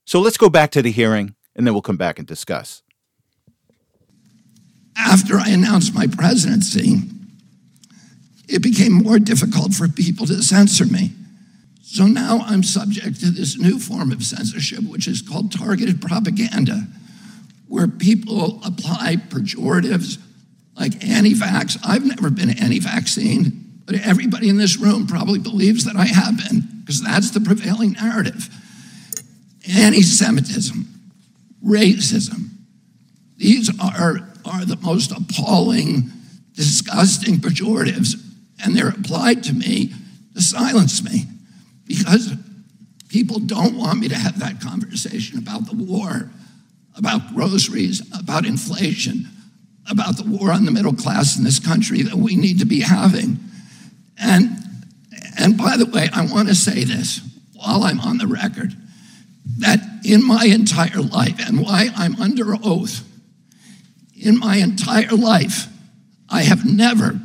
So 0.05 0.21
let's 0.21 0.37
go 0.37 0.49
back 0.49 0.71
to 0.73 0.83
the 0.83 0.93
hearing 0.93 1.35
and 1.55 1.67
then 1.67 1.75
we'll 1.75 1.83
come 1.83 1.97
back 1.97 2.19
and 2.19 2.29
discuss. 2.29 2.83
After 4.97 5.39
I 5.39 5.49
announced 5.49 5.95
my 5.95 6.07
presidency, 6.07 7.01
it 8.49 8.63
became 8.63 8.93
more 8.93 9.19
difficult 9.19 9.75
for 9.75 9.89
people 9.89 10.27
to 10.27 10.43
censor 10.43 10.87
me. 10.87 11.11
So 11.89 12.09
now 12.09 12.41
I'm 12.45 12.65
subject 12.65 13.21
to 13.21 13.31
this 13.31 13.57
new 13.57 13.79
form 13.79 14.11
of 14.11 14.25
censorship, 14.25 14.83
which 14.83 15.07
is 15.07 15.23
called 15.23 15.53
targeted 15.53 16.03
propaganda, 16.03 16.85
where 17.69 17.87
people 17.87 18.61
apply 18.65 19.17
pejoratives 19.29 20.19
like 20.77 21.05
anti 21.05 21.33
vax. 21.35 21.79
I've 21.85 22.05
never 22.05 22.29
been 22.29 22.51
anti 22.59 22.81
vaccine, 22.81 23.83
but 23.85 23.95
everybody 24.01 24.49
in 24.49 24.57
this 24.57 24.77
room 24.77 25.07
probably 25.07 25.39
believes 25.39 25.85
that 25.85 25.95
I 25.95 26.07
have 26.07 26.37
been, 26.37 26.65
because 26.81 27.01
that's 27.01 27.31
the 27.31 27.41
prevailing 27.41 27.93
narrative. 27.93 28.49
Anti 29.79 30.03
Semitism, 30.03 30.89
racism, 31.65 32.49
these 33.37 33.71
are, 33.81 34.29
are 34.45 34.65
the 34.65 34.79
most 34.83 35.13
appalling, 35.13 36.11
disgusting 36.53 37.37
pejoratives, 37.37 38.21
and 38.65 38.77
they're 38.77 38.89
applied 38.89 39.45
to 39.45 39.53
me 39.53 39.93
to 40.35 40.43
silence 40.43 41.05
me 41.05 41.27
because 41.87 42.33
people 43.09 43.39
don't 43.39 43.77
want 43.77 44.01
me 44.01 44.09
to 44.09 44.17
have 44.17 44.39
that 44.41 44.61
conversation 44.61 45.39
about 45.39 45.67
the 45.67 45.77
war, 45.77 46.31
about 46.97 47.35
groceries, 47.35 48.03
about 48.19 48.45
inflation, 48.45 49.29
about 49.89 50.17
the 50.17 50.25
war 50.25 50.51
on 50.51 50.65
the 50.65 50.73
middle 50.73 50.95
class 50.95 51.39
in 51.39 51.45
this 51.45 51.59
country 51.59 52.03
that 52.03 52.17
we 52.17 52.37
need 52.37 52.59
to 52.59 52.65
be 52.65 52.81
having. 52.81 53.39
And, 54.19 54.51
and 55.39 55.57
by 55.57 55.77
the 55.77 55.87
way, 55.87 56.09
I 56.13 56.27
want 56.27 56.49
to 56.49 56.55
say 56.55 56.85
this 56.85 57.21
while 57.55 57.85
I'm 57.85 58.01
on 58.01 58.19
the 58.19 58.27
record 58.27 58.75
that 59.59 59.81
in 60.05 60.27
my 60.27 60.45
entire 60.45 61.01
life, 61.01 61.37
and 61.47 61.61
why 61.61 61.89
I'm 61.97 62.17
under 62.17 62.55
oath, 62.63 63.07
in 64.15 64.39
my 64.39 64.57
entire 64.57 65.13
life, 65.13 65.69
I 66.29 66.43
have 66.43 66.65
never 66.65 67.21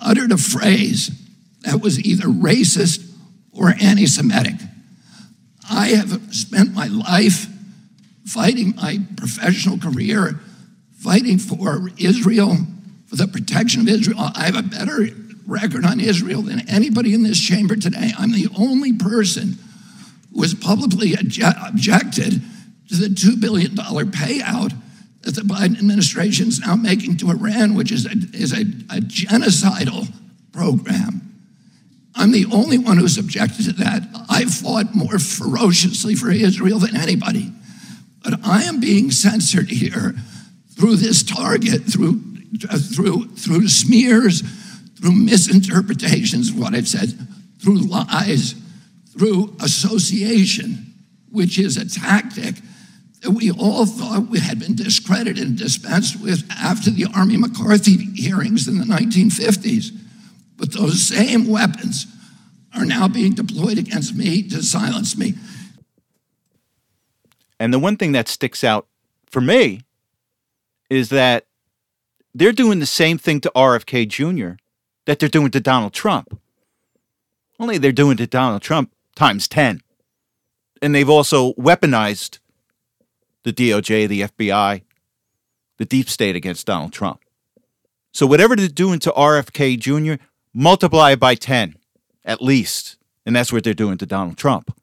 uttered 0.00 0.32
a 0.32 0.36
phrase 0.36 1.10
that 1.60 1.80
was 1.80 2.00
either 2.04 2.26
racist 2.26 3.05
or 3.56 3.74
anti 3.80 4.06
Semitic. 4.06 4.54
I 5.68 5.88
have 5.88 6.34
spent 6.34 6.74
my 6.74 6.86
life 6.86 7.46
fighting 8.24 8.74
my 8.76 9.00
professional 9.16 9.78
career, 9.78 10.38
fighting 10.98 11.38
for 11.38 11.90
Israel, 11.98 12.56
for 13.06 13.16
the 13.16 13.26
protection 13.26 13.82
of 13.82 13.88
Israel. 13.88 14.18
I 14.34 14.44
have 14.44 14.56
a 14.56 14.62
better 14.62 15.08
record 15.46 15.84
on 15.84 16.00
Israel 16.00 16.42
than 16.42 16.68
anybody 16.68 17.14
in 17.14 17.22
this 17.22 17.40
chamber 17.40 17.76
today. 17.76 18.12
I'm 18.18 18.32
the 18.32 18.48
only 18.58 18.92
person 18.92 19.58
who 20.32 20.42
has 20.42 20.54
publicly 20.54 21.14
objected 21.14 22.42
to 22.88 22.94
the 22.94 23.08
$2 23.08 23.40
billion 23.40 23.70
payout 23.70 24.72
that 25.22 25.34
the 25.34 25.42
Biden 25.42 25.78
administration 25.78 26.48
is 26.48 26.60
now 26.60 26.76
making 26.76 27.16
to 27.18 27.30
Iran, 27.30 27.74
which 27.74 27.90
is 27.90 28.06
a, 28.06 28.12
is 28.32 28.52
a, 28.52 28.60
a 28.94 29.00
genocidal 29.00 30.08
program. 30.52 31.25
I'm 32.16 32.32
the 32.32 32.46
only 32.46 32.78
one 32.78 32.96
who's 32.96 33.18
objected 33.18 33.66
to 33.66 33.72
that. 33.74 34.02
I 34.28 34.46
fought 34.46 34.94
more 34.94 35.18
ferociously 35.18 36.14
for 36.14 36.30
Israel 36.30 36.78
than 36.78 36.96
anybody. 36.96 37.52
But 38.24 38.40
I 38.44 38.62
am 38.64 38.80
being 38.80 39.10
censored 39.10 39.68
here 39.68 40.14
through 40.70 40.96
this 40.96 41.22
target, 41.22 41.82
through, 41.84 42.20
uh, 42.68 42.78
through, 42.78 43.28
through 43.36 43.68
smears, 43.68 44.42
through 44.98 45.12
misinterpretations 45.12 46.50
of 46.50 46.58
what 46.58 46.74
I've 46.74 46.88
said, 46.88 47.12
through 47.60 47.80
lies, 47.86 48.54
through 49.16 49.54
association, 49.60 50.94
which 51.30 51.58
is 51.58 51.76
a 51.76 51.88
tactic 51.88 52.56
that 53.22 53.30
we 53.30 53.50
all 53.50 53.86
thought 53.86 54.28
we 54.28 54.38
had 54.40 54.58
been 54.58 54.74
discredited 54.74 55.38
and 55.38 55.58
dispensed 55.58 56.20
with 56.20 56.48
after 56.50 56.90
the 56.90 57.06
Army 57.14 57.36
McCarthy 57.36 57.96
hearings 58.14 58.68
in 58.68 58.78
the 58.78 58.84
1950s. 58.84 59.90
But 60.56 60.72
those 60.72 61.02
same 61.02 61.46
weapons 61.46 62.06
are 62.74 62.84
now 62.84 63.08
being 63.08 63.34
deployed 63.34 63.78
against 63.78 64.14
me 64.14 64.42
to 64.48 64.62
silence 64.62 65.16
me. 65.16 65.34
And 67.58 67.72
the 67.72 67.78
one 67.78 67.96
thing 67.96 68.12
that 68.12 68.28
sticks 68.28 68.62
out 68.62 68.86
for 69.30 69.40
me 69.40 69.82
is 70.90 71.08
that 71.08 71.46
they're 72.34 72.52
doing 72.52 72.80
the 72.80 72.86
same 72.86 73.18
thing 73.18 73.40
to 73.40 73.52
RFK 73.56 74.08
Jr. 74.08 74.56
that 75.06 75.18
they're 75.18 75.28
doing 75.28 75.50
to 75.50 75.60
Donald 75.60 75.94
Trump. 75.94 76.38
Only 77.58 77.78
they're 77.78 77.92
doing 77.92 78.18
to 78.18 78.26
Donald 78.26 78.60
Trump 78.60 78.92
times 79.14 79.48
10. 79.48 79.80
And 80.82 80.94
they've 80.94 81.08
also 81.08 81.54
weaponized 81.54 82.38
the 83.44 83.52
DOJ, 83.52 84.08
the 84.08 84.22
FBI, 84.22 84.82
the 85.78 85.84
deep 85.84 86.10
state 86.10 86.36
against 86.36 86.66
Donald 86.66 86.92
Trump. 86.92 87.20
So 88.12 88.26
whatever 88.26 88.54
they're 88.56 88.68
doing 88.68 88.98
to 89.00 89.10
RFK 89.12 89.78
Jr., 89.78 90.22
multiply 90.56 91.12
it 91.12 91.20
by 91.20 91.34
10 91.34 91.76
at 92.24 92.42
least. 92.42 92.96
And 93.24 93.36
that's 93.36 93.52
what 93.52 93.62
they're 93.62 93.74
doing 93.74 93.98
to 93.98 94.06
Donald 94.06 94.36
Trump. 94.36 94.76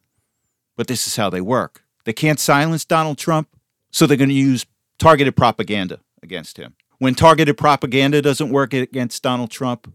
But 0.78 0.88
this 0.88 1.08
is 1.08 1.16
how 1.16 1.30
they 1.30 1.42
work. 1.42 1.84
They 2.06 2.14
can't 2.14 2.40
silence 2.40 2.86
Donald 2.86 3.18
Trump, 3.18 3.48
so 3.92 4.06
they're 4.06 4.18
going 4.18 4.30
to 4.30 4.36
use 4.36 4.66
targeted 5.00 5.36
propaganda 5.36 6.00
against 6.22 6.58
him. 6.58 6.76
When 7.00 7.16
targeted 7.16 7.58
propaganda 7.58 8.22
doesn't 8.22 8.50
work 8.50 8.74
against 8.74 9.24
Donald 9.24 9.52
Trump, 9.52 9.92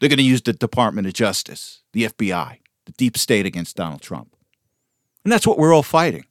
they're 0.00 0.08
going 0.08 0.18
to 0.18 0.24
use 0.24 0.42
the 0.42 0.52
Department 0.52 1.06
of 1.06 1.12
Justice, 1.12 1.82
the 1.92 2.04
FBI, 2.04 2.58
the 2.86 2.92
deep 2.92 3.16
state 3.16 3.46
against 3.46 3.76
Donald 3.76 4.02
Trump. 4.02 4.34
And 5.24 5.32
that's 5.32 5.46
what 5.46 5.58
we're 5.58 5.74
all 5.74 5.82
fighting. 5.82 6.26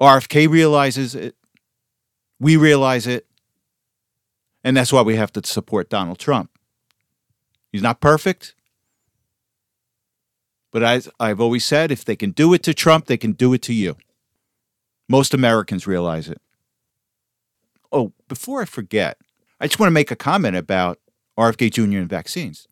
RFK 0.00 0.48
realizes 0.48 1.14
it. 1.14 1.34
We 2.38 2.56
realize 2.56 3.06
it. 3.06 3.26
And 4.62 4.76
that's 4.76 4.92
why 4.92 5.02
we 5.02 5.16
have 5.16 5.32
to 5.32 5.46
support 5.46 5.90
Donald 5.90 6.18
Trump. 6.18 6.50
He's 7.72 7.82
not 7.82 8.00
perfect. 8.00 8.54
But 10.72 10.82
as 10.82 11.08
I've 11.18 11.40
always 11.40 11.64
said, 11.64 11.90
if 11.90 12.04
they 12.04 12.16
can 12.16 12.30
do 12.30 12.54
it 12.54 12.62
to 12.64 12.74
Trump, 12.74 13.06
they 13.06 13.16
can 13.16 13.32
do 13.32 13.52
it 13.52 13.62
to 13.62 13.74
you. 13.74 13.96
Most 15.08 15.34
Americans 15.34 15.86
realize 15.86 16.28
it. 16.28 16.40
Oh, 17.90 18.12
before 18.28 18.62
I 18.62 18.66
forget, 18.66 19.18
I 19.60 19.66
just 19.66 19.80
want 19.80 19.88
to 19.88 19.94
make 19.94 20.12
a 20.12 20.16
comment 20.16 20.56
about 20.56 20.98
RFK 21.36 21.72
Jr. 21.72 21.98
and 21.98 22.08
vaccines. 22.08 22.68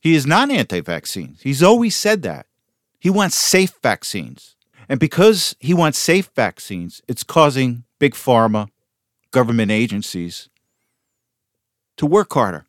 He 0.00 0.14
is 0.14 0.26
not 0.26 0.50
anti 0.50 0.80
vaccines. 0.80 1.42
He's 1.42 1.62
always 1.62 1.94
said 1.94 2.22
that. 2.22 2.46
He 2.98 3.10
wants 3.10 3.36
safe 3.36 3.74
vaccines. 3.82 4.56
And 4.88 4.98
because 4.98 5.54
he 5.60 5.72
wants 5.72 5.98
safe 5.98 6.30
vaccines, 6.34 7.00
it's 7.06 7.22
causing 7.22 7.84
big 7.98 8.14
pharma, 8.14 8.68
government 9.30 9.70
agencies 9.70 10.48
to 11.96 12.06
work 12.06 12.32
harder, 12.32 12.66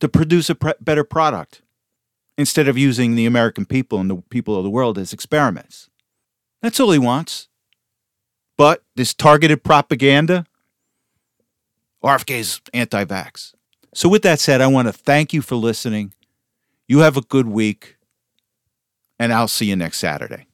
to 0.00 0.08
produce 0.08 0.50
a 0.50 0.54
pre- 0.54 0.74
better 0.80 1.04
product, 1.04 1.62
instead 2.40 2.68
of 2.68 2.78
using 2.78 3.14
the 3.14 3.26
American 3.26 3.66
people 3.66 4.00
and 4.00 4.10
the 4.10 4.16
people 4.30 4.56
of 4.56 4.64
the 4.64 4.70
world 4.70 4.96
as 4.98 5.12
experiments. 5.12 5.90
That's 6.62 6.80
all 6.80 6.90
he 6.90 6.98
wants. 6.98 7.48
But 8.56 8.82
this 8.96 9.14
targeted 9.14 9.62
propaganda, 9.62 10.46
RFK's 12.02 12.60
anti 12.74 13.04
vax. 13.04 13.54
So, 13.94 14.08
with 14.08 14.22
that 14.22 14.40
said, 14.40 14.60
I 14.60 14.66
want 14.66 14.88
to 14.88 14.92
thank 14.92 15.32
you 15.32 15.42
for 15.42 15.56
listening. 15.56 16.14
You 16.88 17.00
have 17.00 17.16
a 17.16 17.22
good 17.22 17.46
week, 17.46 17.96
and 19.18 19.32
I'll 19.32 19.48
see 19.48 19.66
you 19.66 19.76
next 19.76 19.98
Saturday. 19.98 20.46